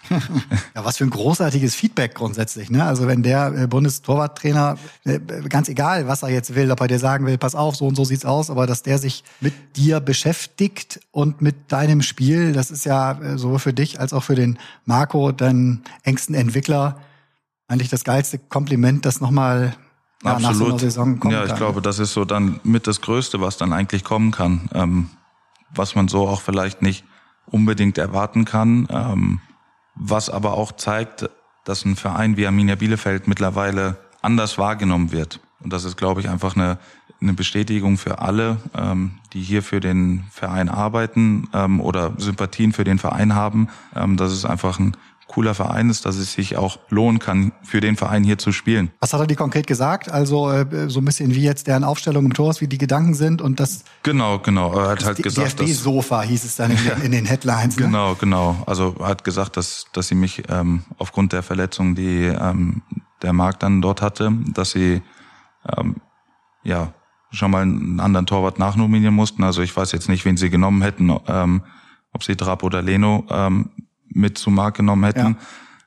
[0.09, 2.69] Ja, was für ein großartiges Feedback grundsätzlich.
[2.69, 2.83] Ne?
[2.83, 6.99] Also wenn der äh, Bundestorwarttrainer, äh, ganz egal, was er jetzt will, ob er dir
[6.99, 9.99] sagen will, pass auf, so und so sieht's aus, aber dass der sich mit dir
[9.99, 14.35] beschäftigt und mit deinem Spiel, das ist ja äh, sowohl für dich als auch für
[14.35, 16.97] den Marco, deinen engsten Entwickler,
[17.67, 19.75] eigentlich das geilste Kompliment, das nochmal
[20.23, 21.57] ja, nach so einer Saison kommen Ja, ich kann.
[21.57, 25.09] glaube, das ist so dann mit das Größte, was dann eigentlich kommen kann, ähm,
[25.73, 27.03] was man so auch vielleicht nicht
[27.45, 28.87] unbedingt erwarten kann.
[28.89, 29.41] Ähm,
[29.95, 31.29] was aber auch zeigt,
[31.63, 35.39] dass ein Verein wie Arminia Bielefeld mittlerweile anders wahrgenommen wird.
[35.63, 36.77] Und das ist, glaube ich, einfach eine,
[37.21, 42.83] eine Bestätigung für alle, ähm, die hier für den Verein arbeiten ähm, oder Sympathien für
[42.83, 44.97] den Verein haben, ähm, dass es einfach ein
[45.27, 48.91] cooler Verein ist, dass es sich auch lohnen kann, für den Verein hier zu spielen.
[48.99, 50.11] Was hat er dir konkret gesagt?
[50.11, 53.13] Also äh, so ein bisschen wie jetzt deren Aufstellung im Tor ist, wie die Gedanken
[53.13, 53.83] sind und das.
[54.03, 54.73] Genau, genau.
[54.73, 57.77] Er hat halt gesagt, DFB-Sofa hieß es dann in, den, in den Headlines.
[57.77, 57.85] Ne?
[57.85, 58.61] Genau, genau.
[58.65, 62.81] Also er hat gesagt, dass dass sie mich ähm, aufgrund der Verletzung, die ähm,
[63.21, 65.01] der Markt dann dort hatte, dass sie
[65.77, 65.97] ähm,
[66.63, 66.93] ja
[67.31, 69.43] schon mal einen anderen Torwart nachnominieren mussten.
[69.43, 71.63] Also ich weiß jetzt nicht, wen sie genommen hätten, ähm,
[72.11, 73.71] ob sie Trapp oder Leno ähm,
[74.13, 75.37] mit zu Mark genommen hätten,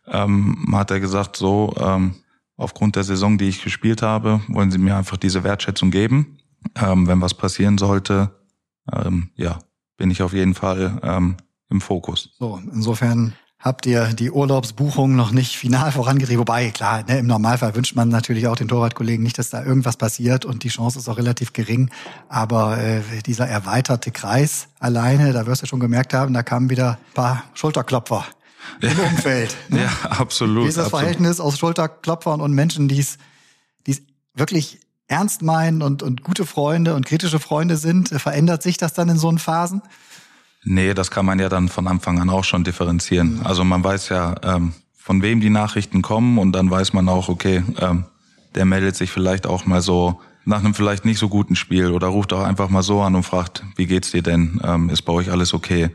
[0.07, 0.25] ja.
[0.25, 2.15] ähm, hat er gesagt, so, ähm,
[2.57, 6.39] aufgrund der Saison, die ich gespielt habe, wollen sie mir einfach diese Wertschätzung geben.
[6.75, 8.31] Ähm, wenn was passieren sollte,
[8.93, 9.59] ähm, ja,
[9.97, 11.37] bin ich auf jeden Fall ähm,
[11.71, 12.31] im Fokus.
[12.39, 13.35] So, insofern
[13.67, 16.39] habt ihr die Urlaubsbuchung noch nicht final vorangetrieben.
[16.39, 19.97] Wobei, klar, ne, im Normalfall wünscht man natürlich auch den Torwartkollegen nicht, dass da irgendwas
[19.97, 21.91] passiert und die Chance ist auch relativ gering.
[22.29, 26.93] Aber äh, dieser erweiterte Kreis alleine, da wirst du schon gemerkt haben, da kamen wieder
[26.93, 28.25] ein paar Schulterklopfer
[28.81, 29.57] im Umfeld.
[29.69, 29.83] Ne?
[29.83, 30.69] Ja, absolut.
[30.69, 31.01] Das absolut.
[31.01, 33.19] Verhältnis aus Schulterklopfern und Menschen, die es
[34.37, 38.09] wirklich ernst meinen und, und gute Freunde und kritische Freunde sind?
[38.09, 39.83] Verändert sich das dann in so einen Phasen?
[40.69, 43.41] Nee, das kann man ja dann von Anfang an auch schon differenzieren.
[43.45, 47.29] Also man weiß ja, ähm, von wem die Nachrichten kommen und dann weiß man auch,
[47.29, 48.05] okay, ähm,
[48.57, 52.09] der meldet sich vielleicht auch mal so nach einem vielleicht nicht so guten Spiel oder
[52.09, 54.61] ruft auch einfach mal so an und fragt, wie geht's dir denn?
[54.65, 55.91] Ähm, ist bei euch alles okay?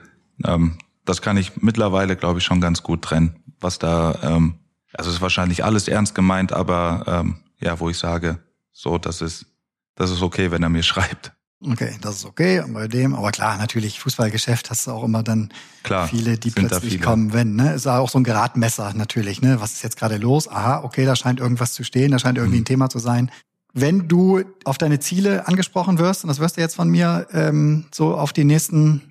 [0.45, 3.35] Ähm, das kann ich mittlerweile, glaube ich, schon ganz gut trennen.
[3.59, 4.55] Was da, ähm,
[4.93, 8.39] also ist wahrscheinlich alles ernst gemeint, aber ähm, ja, wo ich sage,
[8.71, 9.47] so, das ist,
[9.95, 11.33] das ist okay, wenn er mir schreibt.
[11.63, 12.59] Okay, das ist okay.
[12.61, 15.49] Und bei dem, aber klar, natürlich, Fußballgeschäft hast du auch immer dann
[15.83, 17.05] klar, viele, die plötzlich viele.
[17.05, 17.73] kommen, wenn, ne?
[17.73, 19.61] Ist auch so ein Gradmesser natürlich, ne?
[19.61, 20.47] Was ist jetzt gerade los?
[20.47, 22.63] Aha, okay, da scheint irgendwas zu stehen, da scheint irgendwie mhm.
[22.63, 23.31] ein Thema zu sein.
[23.73, 27.85] Wenn du auf deine Ziele angesprochen wirst, und das wirst du jetzt von mir, ähm,
[27.93, 29.10] so auf die nächsten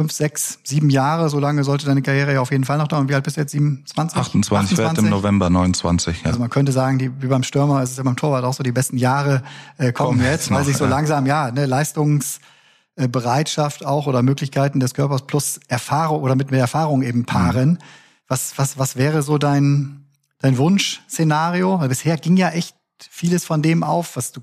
[0.00, 3.10] fünf, sechs, sieben Jahre, so lange sollte deine Karriere ja auf jeden Fall noch dauern.
[3.10, 3.52] Wie alt bist du jetzt?
[3.52, 4.18] 27?
[4.18, 4.78] 28, 28?
[4.78, 6.22] werde im November 29.
[6.22, 6.28] Ja.
[6.28, 8.62] Also man könnte sagen, die, wie beim Stürmer ist es ja beim Torwart auch so,
[8.62, 9.42] die besten Jahre
[9.76, 10.90] äh, kommen Komm, jetzt, weil sich so ja.
[10.90, 17.02] langsam, ja, ne, Leistungsbereitschaft auch oder Möglichkeiten des Körpers plus Erfahrung oder mit mehr Erfahrung
[17.02, 17.72] eben paaren.
[17.72, 17.78] Mhm.
[18.26, 20.06] Was, was, was wäre so dein,
[20.38, 21.78] dein Wunschszenario?
[21.78, 22.74] Weil bisher ging ja echt
[23.10, 24.40] vieles von dem auf, was du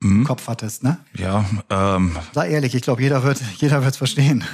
[0.00, 0.24] mhm.
[0.24, 0.98] Kopf hattest, ne?
[1.14, 1.44] Ja.
[1.70, 4.44] Ähm, Sei ehrlich, ich glaube, jeder wird, jeder wird's verstehen.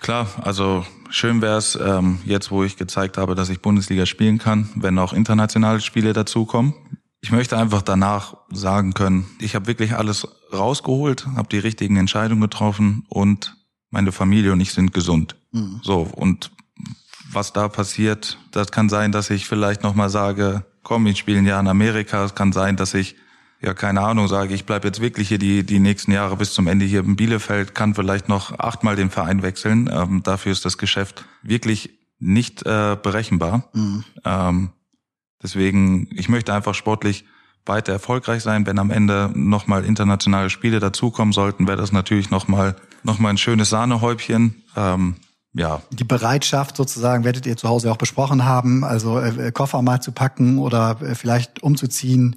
[0.00, 4.38] Klar, also schön wäre es ähm, jetzt, wo ich gezeigt habe, dass ich Bundesliga spielen
[4.38, 6.74] kann, wenn auch internationale Spiele dazukommen.
[7.22, 12.40] Ich möchte einfach danach sagen können, ich habe wirklich alles rausgeholt, habe die richtigen Entscheidungen
[12.40, 13.56] getroffen und
[13.90, 15.36] meine Familie und ich sind gesund.
[15.52, 15.80] Mhm.
[15.82, 16.50] So und
[17.32, 21.38] was da passiert, das kann sein, dass ich vielleicht noch mal sage, komm, ich spiele
[21.38, 22.24] ein Jahr in Amerika.
[22.24, 23.16] Es kann sein, dass ich
[23.62, 26.66] ja, keine Ahnung, sage ich bleibe jetzt wirklich hier die, die nächsten Jahre bis zum
[26.66, 29.90] Ende hier in Bielefeld, kann vielleicht noch achtmal den Verein wechseln.
[29.92, 33.68] Ähm, dafür ist das Geschäft wirklich nicht äh, berechenbar.
[33.74, 34.04] Mhm.
[34.24, 34.70] Ähm,
[35.42, 37.24] deswegen, ich möchte einfach sportlich
[37.66, 38.66] weiter erfolgreich sein.
[38.66, 43.38] Wenn am Ende nochmal internationale Spiele dazukommen sollten, wäre das natürlich nochmal noch mal ein
[43.38, 44.62] schönes Sahnehäubchen.
[44.76, 45.16] Ähm,
[45.52, 45.82] ja.
[45.90, 50.12] Die Bereitschaft sozusagen werdet ihr zu Hause auch besprochen haben, also äh, Koffer mal zu
[50.12, 52.36] packen oder äh, vielleicht umzuziehen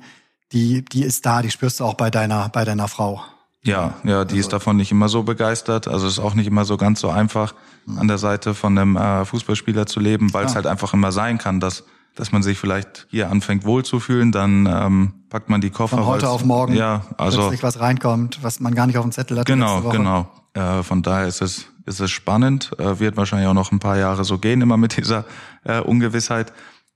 [0.54, 3.22] die, die ist da, die spürst du auch bei deiner, bei deiner Frau.
[3.64, 4.36] Ja, ja, die also.
[4.36, 5.88] ist davon nicht immer so begeistert.
[5.88, 7.54] Also ist auch nicht immer so ganz so einfach,
[7.86, 8.00] mhm.
[8.00, 11.38] an der Seite von einem äh, Fußballspieler zu leben, weil es halt einfach immer sein
[11.38, 11.84] kann, dass
[12.16, 15.98] dass man sich vielleicht hier anfängt wohlzufühlen, dann ähm, packt man die Koffer.
[15.98, 16.76] Von heute auf morgen.
[16.76, 19.48] Ja, also plötzlich was reinkommt, was man gar nicht auf dem Zettel hat.
[19.48, 20.30] Genau, genau.
[20.54, 23.98] Äh, von daher ist es ist es spannend, äh, wird wahrscheinlich auch noch ein paar
[23.98, 25.26] Jahre so gehen, immer mit dieser
[25.64, 26.54] äh, Ungewissheit.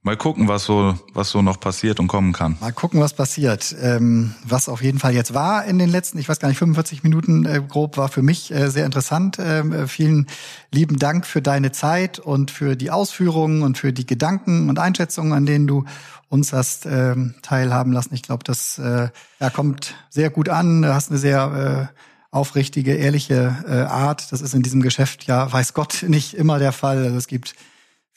[0.08, 2.56] Mal gucken, was so, was so noch passiert und kommen kann.
[2.62, 3.76] Mal gucken, was passiert.
[3.82, 7.04] Ähm, was auf jeden Fall jetzt war in den letzten, ich weiß gar nicht, 45
[7.04, 9.38] Minuten äh, grob, war für mich äh, sehr interessant.
[9.38, 10.28] Ähm, äh, vielen
[10.72, 15.34] lieben Dank für deine Zeit und für die Ausführungen und für die Gedanken und Einschätzungen,
[15.34, 15.84] an denen du
[16.30, 18.14] uns hast ähm, teilhaben lassen.
[18.14, 19.10] Ich glaube, das äh,
[19.42, 20.84] ja, kommt sehr gut an.
[20.84, 21.98] Du hast eine sehr äh,
[22.34, 24.32] aufrichtige, ehrliche äh, Art.
[24.32, 27.00] Das ist in diesem Geschäft ja, weiß Gott, nicht immer der Fall.
[27.00, 27.56] Also es gibt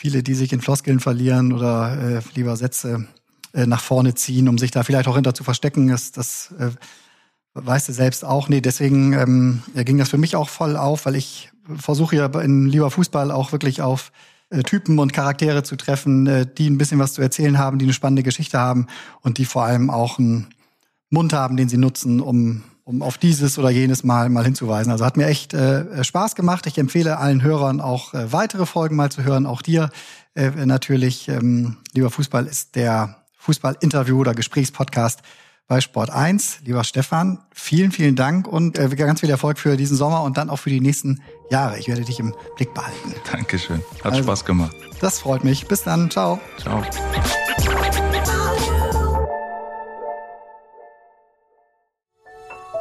[0.01, 3.07] viele, die sich in Floskeln verlieren oder äh, lieber Sätze
[3.53, 5.89] äh, nach vorne ziehen, um sich da vielleicht auch hinter zu verstecken.
[5.89, 6.71] Das, das äh,
[7.53, 8.49] weißt du selbst auch.
[8.49, 12.67] Nee, deswegen ähm, ging das für mich auch voll auf, weil ich versuche ja in
[12.67, 14.11] lieber Fußball auch wirklich auf
[14.49, 17.85] äh, Typen und Charaktere zu treffen, äh, die ein bisschen was zu erzählen haben, die
[17.85, 18.87] eine spannende Geschichte haben
[19.21, 20.47] und die vor allem auch einen
[21.11, 24.91] Mund haben, den sie nutzen, um um auf dieses oder jenes Mal mal hinzuweisen.
[24.91, 26.67] Also hat mir echt äh, Spaß gemacht.
[26.67, 29.47] Ich empfehle allen Hörern auch äh, weitere Folgen mal zu hören.
[29.47, 29.91] Auch dir
[30.35, 31.29] äh, natürlich.
[31.29, 35.21] Ähm, lieber Fußball ist der Fußball-Interview oder Gesprächspodcast
[35.69, 36.63] bei Sport 1.
[36.65, 40.51] Lieber Stefan, vielen, vielen Dank und äh, ganz viel Erfolg für diesen Sommer und dann
[40.51, 41.79] auch für die nächsten Jahre.
[41.79, 43.15] Ich werde dich im Blick behalten.
[43.31, 43.81] Dankeschön.
[44.03, 44.75] Hat also, Spaß gemacht.
[45.01, 45.69] Das freut mich.
[45.69, 46.11] Bis dann.
[46.11, 46.41] Ciao.
[46.59, 46.83] Ciao.